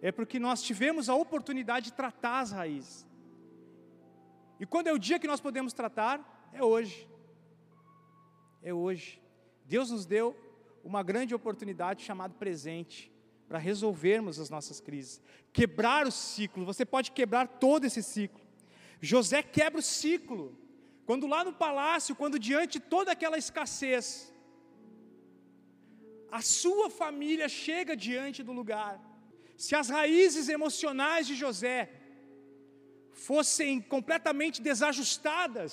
é 0.00 0.10
porque 0.10 0.38
nós 0.38 0.62
tivemos 0.62 1.08
a 1.08 1.14
oportunidade 1.14 1.86
de 1.86 1.92
tratar 1.92 2.40
as 2.40 2.50
raízes. 2.50 3.06
E 4.58 4.66
quando 4.66 4.88
é 4.88 4.92
o 4.92 4.98
dia 4.98 5.18
que 5.18 5.26
nós 5.26 5.40
podemos 5.40 5.72
tratar, 5.72 6.50
é 6.52 6.62
hoje. 6.62 7.08
É 8.62 8.74
hoje. 8.74 9.22
Deus 9.64 9.90
nos 9.90 10.04
deu 10.04 10.36
uma 10.82 11.02
grande 11.02 11.34
oportunidade 11.34 12.02
chamada 12.04 12.34
presente 12.34 13.12
para 13.48 13.58
resolvermos 13.58 14.40
as 14.40 14.50
nossas 14.50 14.80
crises, 14.80 15.20
quebrar 15.52 16.06
o 16.06 16.10
ciclo. 16.10 16.64
Você 16.64 16.84
pode 16.84 17.12
quebrar 17.12 17.46
todo 17.46 17.84
esse 17.84 18.02
ciclo. 18.02 18.41
José 19.10 19.40
quebra 19.56 19.80
o 19.80 19.88
ciclo. 20.00 20.44
Quando 21.08 21.26
lá 21.32 21.40
no 21.48 21.54
palácio, 21.64 22.18
quando 22.20 22.44
diante 22.48 22.74
de 22.78 22.80
toda 22.94 23.10
aquela 23.12 23.38
escassez, 23.44 24.06
a 26.30 26.40
sua 26.40 26.88
família 26.88 27.48
chega 27.48 28.02
diante 28.08 28.42
do 28.48 28.52
lugar. 28.60 28.94
Se 29.64 29.74
as 29.80 29.88
raízes 29.96 30.48
emocionais 30.48 31.26
de 31.26 31.34
José 31.34 31.78
fossem 33.28 33.80
completamente 33.94 34.62
desajustadas, 34.70 35.72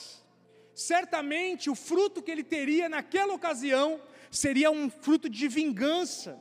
certamente 0.91 1.69
o 1.69 1.75
fruto 1.87 2.21
que 2.23 2.31
ele 2.33 2.43
teria 2.55 2.89
naquela 2.89 3.33
ocasião 3.39 4.01
seria 4.29 4.69
um 4.79 4.89
fruto 4.89 5.27
de 5.29 5.47
vingança 5.47 6.31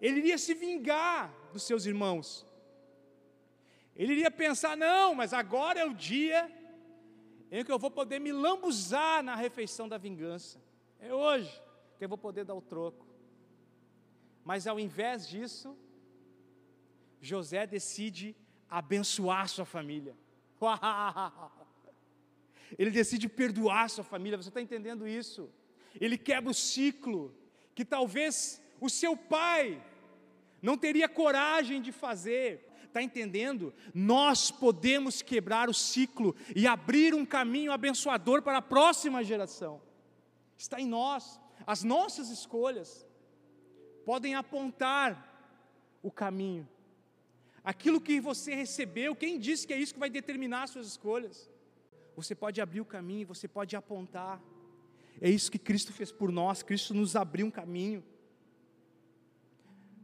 ele 0.00 0.20
iria 0.20 0.38
se 0.38 0.54
vingar 0.54 1.32
dos 1.52 1.62
seus 1.64 1.84
irmãos. 1.84 2.46
Ele 4.00 4.14
iria 4.14 4.30
pensar: 4.30 4.78
não, 4.78 5.14
mas 5.14 5.34
agora 5.34 5.78
é 5.78 5.84
o 5.84 5.92
dia 5.92 6.50
em 7.50 7.62
que 7.62 7.70
eu 7.70 7.78
vou 7.78 7.90
poder 7.90 8.18
me 8.18 8.32
lambuzar 8.32 9.22
na 9.22 9.36
refeição 9.36 9.86
da 9.86 9.98
vingança. 9.98 10.58
É 10.98 11.12
hoje 11.12 11.52
que 11.98 12.04
eu 12.06 12.08
vou 12.08 12.16
poder 12.16 12.46
dar 12.46 12.54
o 12.54 12.62
troco. 12.62 13.06
Mas 14.42 14.66
ao 14.66 14.80
invés 14.80 15.28
disso, 15.28 15.76
José 17.20 17.66
decide 17.66 18.34
abençoar 18.70 19.46
sua 19.50 19.66
família. 19.66 20.16
Ele 22.78 22.90
decide 22.90 23.28
perdoar 23.28 23.90
sua 23.90 24.04
família. 24.04 24.38
Você 24.38 24.48
está 24.48 24.62
entendendo 24.62 25.06
isso? 25.06 25.52
Ele 26.00 26.16
quebra 26.16 26.50
o 26.50 26.54
ciclo 26.54 27.36
que 27.74 27.84
talvez 27.84 28.62
o 28.80 28.88
seu 28.88 29.14
pai 29.14 29.84
não 30.62 30.78
teria 30.78 31.06
coragem 31.06 31.82
de 31.82 31.92
fazer. 31.92 32.69
Está 32.90 33.00
entendendo? 33.00 33.72
Nós 33.94 34.50
podemos 34.50 35.22
quebrar 35.22 35.70
o 35.70 35.74
ciclo 35.74 36.34
e 36.56 36.66
abrir 36.66 37.14
um 37.14 37.24
caminho 37.24 37.70
abençoador 37.70 38.42
para 38.42 38.58
a 38.58 38.62
próxima 38.62 39.22
geração. 39.22 39.80
Está 40.58 40.80
em 40.80 40.88
nós. 40.88 41.40
As 41.64 41.84
nossas 41.84 42.30
escolhas 42.30 43.06
podem 44.04 44.34
apontar 44.34 45.08
o 46.02 46.10
caminho. 46.10 46.68
Aquilo 47.62 48.00
que 48.00 48.20
você 48.20 48.56
recebeu, 48.56 49.14
quem 49.14 49.38
disse 49.38 49.68
que 49.68 49.72
é 49.72 49.78
isso 49.78 49.94
que 49.94 50.00
vai 50.00 50.10
determinar 50.10 50.64
as 50.64 50.70
suas 50.70 50.88
escolhas? 50.88 51.48
Você 52.16 52.34
pode 52.34 52.60
abrir 52.60 52.80
o 52.80 52.84
caminho, 52.84 53.24
você 53.24 53.46
pode 53.46 53.76
apontar. 53.76 54.42
É 55.20 55.30
isso 55.30 55.48
que 55.48 55.60
Cristo 55.60 55.92
fez 55.92 56.10
por 56.10 56.32
nós, 56.32 56.64
Cristo 56.64 56.92
nos 56.92 57.14
abriu 57.14 57.46
um 57.46 57.52
caminho. 57.52 58.02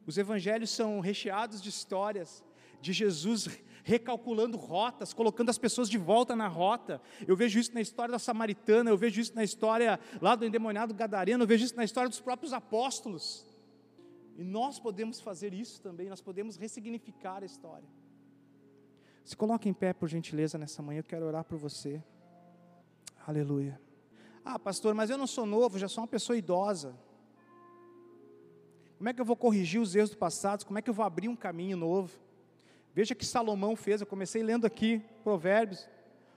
Os 0.07 0.17
evangelhos 0.17 0.71
são 0.71 1.01
recheados 1.01 1.61
de 1.61 1.69
histórias 1.69 2.45
de 2.81 2.93
Jesus 2.93 3.49
recalculando 3.87 4.57
rotas, 4.57 5.15
colocando 5.15 5.49
as 5.49 5.59
pessoas 5.59 5.89
de 5.89 5.97
volta 5.97 6.35
na 6.35 6.49
rota. 6.49 7.01
Eu 7.25 7.37
vejo 7.37 7.57
isso 7.61 7.73
na 7.73 7.81
história 7.81 8.11
da 8.11 8.19
samaritana, 8.19 8.91
eu 8.91 8.97
vejo 8.97 9.21
isso 9.21 9.33
na 9.33 9.45
história 9.45 10.01
lá 10.21 10.35
do 10.35 10.45
endemoniado 10.45 10.93
gadareno, 10.93 11.45
eu 11.45 11.47
vejo 11.47 11.65
isso 11.65 11.77
na 11.77 11.85
história 11.85 12.09
dos 12.09 12.21
próprios 12.21 12.53
apóstolos. 12.53 13.47
E 14.37 14.43
nós 14.43 14.81
podemos 14.81 15.21
fazer 15.21 15.55
isso 15.55 15.81
também, 15.81 16.09
nós 16.09 16.21
podemos 16.21 16.57
ressignificar 16.57 17.45
a 17.45 17.47
história. 17.47 17.89
Se 19.25 19.37
coloque 19.37 19.69
em 19.69 19.73
pé, 19.73 19.93
por 19.93 20.09
gentileza, 20.09 20.59
nessa 20.59 20.83
manhã, 20.83 20.99
eu 20.99 21.05
quero 21.05 21.25
orar 21.25 21.45
por 21.45 21.57
você. 21.57 22.03
Aleluia. 23.25 23.81
Ah, 24.45 24.59
pastor, 24.59 24.95
mas 24.95 25.11
eu 25.11 25.19
não 25.19 25.29
sou 25.29 25.47
novo, 25.47 25.79
já 25.79 25.87
sou 25.87 26.03
uma 26.03 26.09
pessoa 26.09 26.37
idosa. 26.37 26.97
Como 28.99 29.09
é 29.09 29.13
que 29.13 29.21
eu 29.21 29.25
vou 29.25 29.37
corrigir 29.37 29.81
os 29.81 29.95
erros 29.95 30.11
do 30.11 30.17
passado? 30.17 30.67
Como 30.67 30.77
é 30.77 30.83
que 30.83 30.91
eu 30.91 30.95
vou 30.95 31.05
abrir 31.05 31.29
um 31.29 31.37
caminho 31.37 31.77
novo? 31.77 32.26
Veja 32.97 33.15
que 33.15 33.27
Salomão 33.27 33.77
fez, 33.77 34.01
eu 34.01 34.07
comecei 34.07 34.43
lendo 34.43 34.65
aqui 34.65 35.03
Provérbios. 35.23 35.87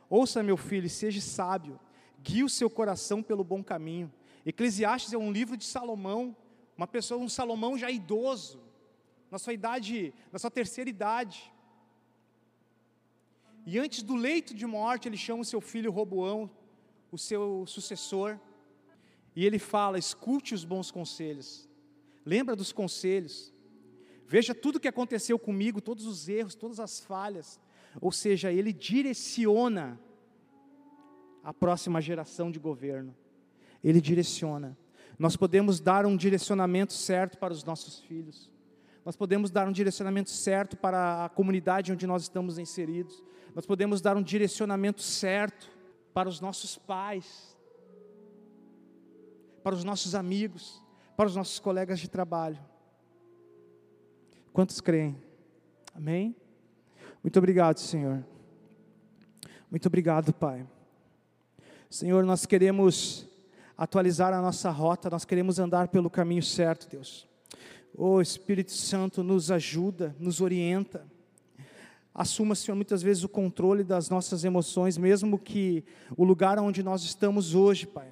Ouça, 0.10 0.44
meu 0.44 0.58
filho, 0.58 0.90
seja 0.90 1.22
sábio, 1.22 1.80
guie 2.22 2.44
o 2.44 2.50
seu 2.50 2.70
coração 2.70 3.24
pelo 3.24 3.46
bom 3.46 3.64
caminho. 3.64 4.12
Eclesiastes 4.46 5.14
é 5.14 5.18
um 5.18 5.32
livro 5.32 5.56
de 5.56 5.64
Salomão, 5.64 6.36
uma 6.76 6.86
pessoa, 6.86 7.18
um 7.18 7.30
Salomão 7.30 7.78
já 7.78 7.90
idoso, 7.90 8.62
na 9.32 9.40
sua 9.40 9.54
idade, 9.54 10.14
na 10.34 10.38
sua 10.38 10.52
terceira 10.52 10.90
idade. 10.90 11.50
E 13.66 13.80
antes 13.80 14.04
do 14.04 14.16
leito 14.18 14.54
de 14.54 14.66
morte, 14.66 15.08
ele 15.08 15.16
chama 15.16 15.44
o 15.44 15.46
seu 15.46 15.62
filho 15.62 15.90
Roboão, 15.90 16.52
o 17.10 17.18
seu 17.18 17.64
sucessor, 17.68 18.38
e 19.34 19.46
ele 19.46 19.60
fala: 19.60 19.98
escute 19.98 20.54
os 20.54 20.66
bons 20.66 20.92
conselhos, 20.92 21.70
Lembra 22.26 22.54
dos 22.54 22.74
conselhos. 22.74 23.54
Veja 24.30 24.56
tudo 24.56 24.80
que 24.80 24.88
aconteceu 24.88 25.38
comigo, 25.38 25.82
todos 25.82 26.06
os 26.06 26.30
erros, 26.30 26.56
todas 26.56 26.80
as 26.80 27.02
falhas. 27.02 27.60
Ou 28.00 28.12
seja, 28.12 28.52
ele 28.52 28.72
direciona 28.72 30.00
a 31.44 31.54
próxima 31.54 32.00
geração 32.00 32.50
de 32.50 32.60
governo. 32.60 33.14
Ele 33.84 34.00
direciona. 34.00 34.78
Nós 35.18 35.36
podemos 35.36 35.82
dar 35.82 36.06
um 36.06 36.16
direcionamento 36.16 36.94
certo 36.94 37.38
para 37.38 37.52
os 37.52 37.64
nossos 37.64 38.00
filhos. 38.00 38.50
Nós 39.04 39.16
podemos 39.16 39.50
dar 39.50 39.68
um 39.68 39.72
direcionamento 39.72 40.30
certo 40.30 40.78
para 40.78 41.26
a 41.26 41.30
comunidade 41.30 41.92
onde 41.92 42.06
nós 42.06 42.22
estamos 42.22 42.58
inseridos. 42.58 43.24
Nós 43.56 43.66
podemos 43.66 44.00
dar 44.00 44.16
um 44.16 44.22
direcionamento 44.22 45.02
certo 45.02 45.70
para 46.14 46.30
os 46.30 46.40
nossos 46.40 46.78
pais, 46.78 47.58
para 49.64 49.76
os 49.76 49.84
nossos 49.84 50.14
amigos 50.14 50.82
para 51.20 51.28
os 51.28 51.36
nossos 51.36 51.60
colegas 51.60 52.00
de 52.00 52.10
trabalho. 52.10 52.58
Quantos 54.52 54.82
creem? 54.82 55.16
Amém? 55.94 56.36
Muito 57.24 57.38
obrigado, 57.38 57.80
Senhor. 57.80 58.26
Muito 59.70 59.86
obrigado, 59.86 60.34
Pai. 60.34 60.66
Senhor, 61.90 62.24
nós 62.26 62.46
queremos 62.46 63.28
atualizar 63.78 64.34
a 64.34 64.42
nossa 64.42 64.70
rota, 64.72 65.10
nós 65.10 65.26
queremos 65.26 65.60
andar 65.60 65.88
pelo 65.88 66.10
caminho 66.10 66.42
certo, 66.42 66.90
Deus. 66.90 67.28
O 67.94 68.16
oh, 68.16 68.22
Espírito 68.22 68.72
Santo 68.72 69.24
nos 69.24 69.52
ajuda, 69.52 70.16
nos 70.20 70.42
orienta. 70.42 71.06
Assuma, 72.14 72.56
Senhor, 72.56 72.76
muitas 72.76 73.02
vezes 73.02 73.24
o 73.24 73.30
controle 73.30 73.84
das 73.84 74.10
nossas 74.10 74.44
emoções, 74.44 74.98
mesmo 74.98 75.38
que 75.38 75.84
o 76.18 76.24
lugar 76.24 76.60
onde 76.60 76.82
nós 76.82 77.04
estamos 77.04 77.54
hoje, 77.54 77.86
Pai, 77.86 78.12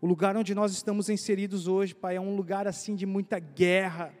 o 0.00 0.06
lugar 0.06 0.36
onde 0.36 0.54
nós 0.54 0.72
estamos 0.72 1.08
inseridos 1.08 1.66
hoje, 1.66 1.94
Pai, 1.94 2.16
é 2.16 2.20
um 2.20 2.36
lugar 2.36 2.66
assim 2.66 2.94
de 2.94 3.06
muita 3.06 3.38
guerra, 3.38 4.12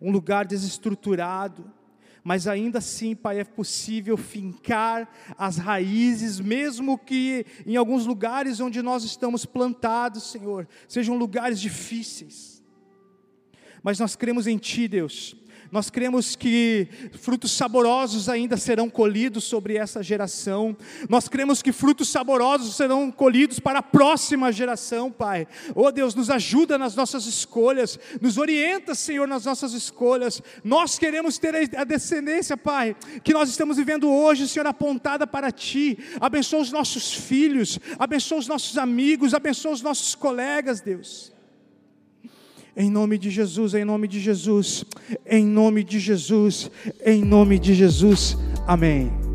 um 0.00 0.10
lugar 0.10 0.46
desestruturado, 0.46 1.72
mas 2.22 2.46
ainda 2.46 2.78
assim, 2.78 3.14
Pai, 3.14 3.40
é 3.40 3.44
possível 3.44 4.16
fincar 4.16 5.08
as 5.36 5.56
raízes, 5.56 6.38
mesmo 6.40 6.98
que 6.98 7.46
em 7.64 7.76
alguns 7.76 8.04
lugares 8.04 8.60
onde 8.60 8.82
nós 8.82 9.02
estamos 9.04 9.46
plantados, 9.46 10.30
Senhor, 10.30 10.68
sejam 10.86 11.16
lugares 11.16 11.58
difíceis. 11.58 12.62
Mas 13.82 13.98
nós 13.98 14.14
cremos 14.14 14.46
em 14.46 14.58
Ti, 14.58 14.88
Deus, 14.88 15.36
nós 15.70 15.90
cremos 15.90 16.34
que 16.34 16.88
frutos 17.20 17.52
saborosos 17.52 18.28
ainda 18.28 18.56
serão 18.56 18.88
colhidos 18.88 19.44
sobre 19.44 19.76
essa 19.76 20.02
geração. 20.02 20.76
Nós 21.08 21.28
cremos 21.28 21.60
que 21.60 21.72
frutos 21.72 22.08
saborosos 22.08 22.74
serão 22.74 23.10
colhidos 23.10 23.58
para 23.58 23.80
a 23.80 23.82
próxima 23.82 24.50
geração, 24.50 25.10
Pai. 25.10 25.46
Oh 25.74 25.92
Deus, 25.92 26.14
nos 26.14 26.30
ajuda 26.30 26.78
nas 26.78 26.96
nossas 26.96 27.26
escolhas, 27.26 27.98
nos 28.20 28.38
orienta, 28.38 28.94
Senhor, 28.94 29.28
nas 29.28 29.44
nossas 29.44 29.72
escolhas. 29.72 30.42
Nós 30.64 30.98
queremos 30.98 31.38
ter 31.38 31.54
a 31.76 31.84
descendência, 31.84 32.56
Pai, 32.56 32.96
que 33.22 33.34
nós 33.34 33.48
estamos 33.48 33.76
vivendo 33.76 34.10
hoje, 34.10 34.48
Senhor, 34.48 34.66
apontada 34.66 35.26
para 35.26 35.52
Ti. 35.52 35.98
Abençoa 36.20 36.60
os 36.60 36.72
nossos 36.72 37.12
filhos, 37.12 37.78
abençoa 37.98 38.38
os 38.38 38.48
nossos 38.48 38.78
amigos, 38.78 39.34
abençoa 39.34 39.72
os 39.72 39.82
nossos 39.82 40.14
colegas, 40.14 40.80
Deus. 40.80 41.37
Em 42.78 42.88
nome 42.88 43.18
de 43.18 43.28
Jesus, 43.28 43.74
em 43.74 43.84
nome 43.84 44.06
de 44.06 44.20
Jesus, 44.20 44.84
em 45.26 45.44
nome 45.44 45.82
de 45.82 45.98
Jesus, 45.98 46.70
em 47.04 47.24
nome 47.24 47.58
de 47.58 47.74
Jesus. 47.74 48.38
Amém. 48.68 49.27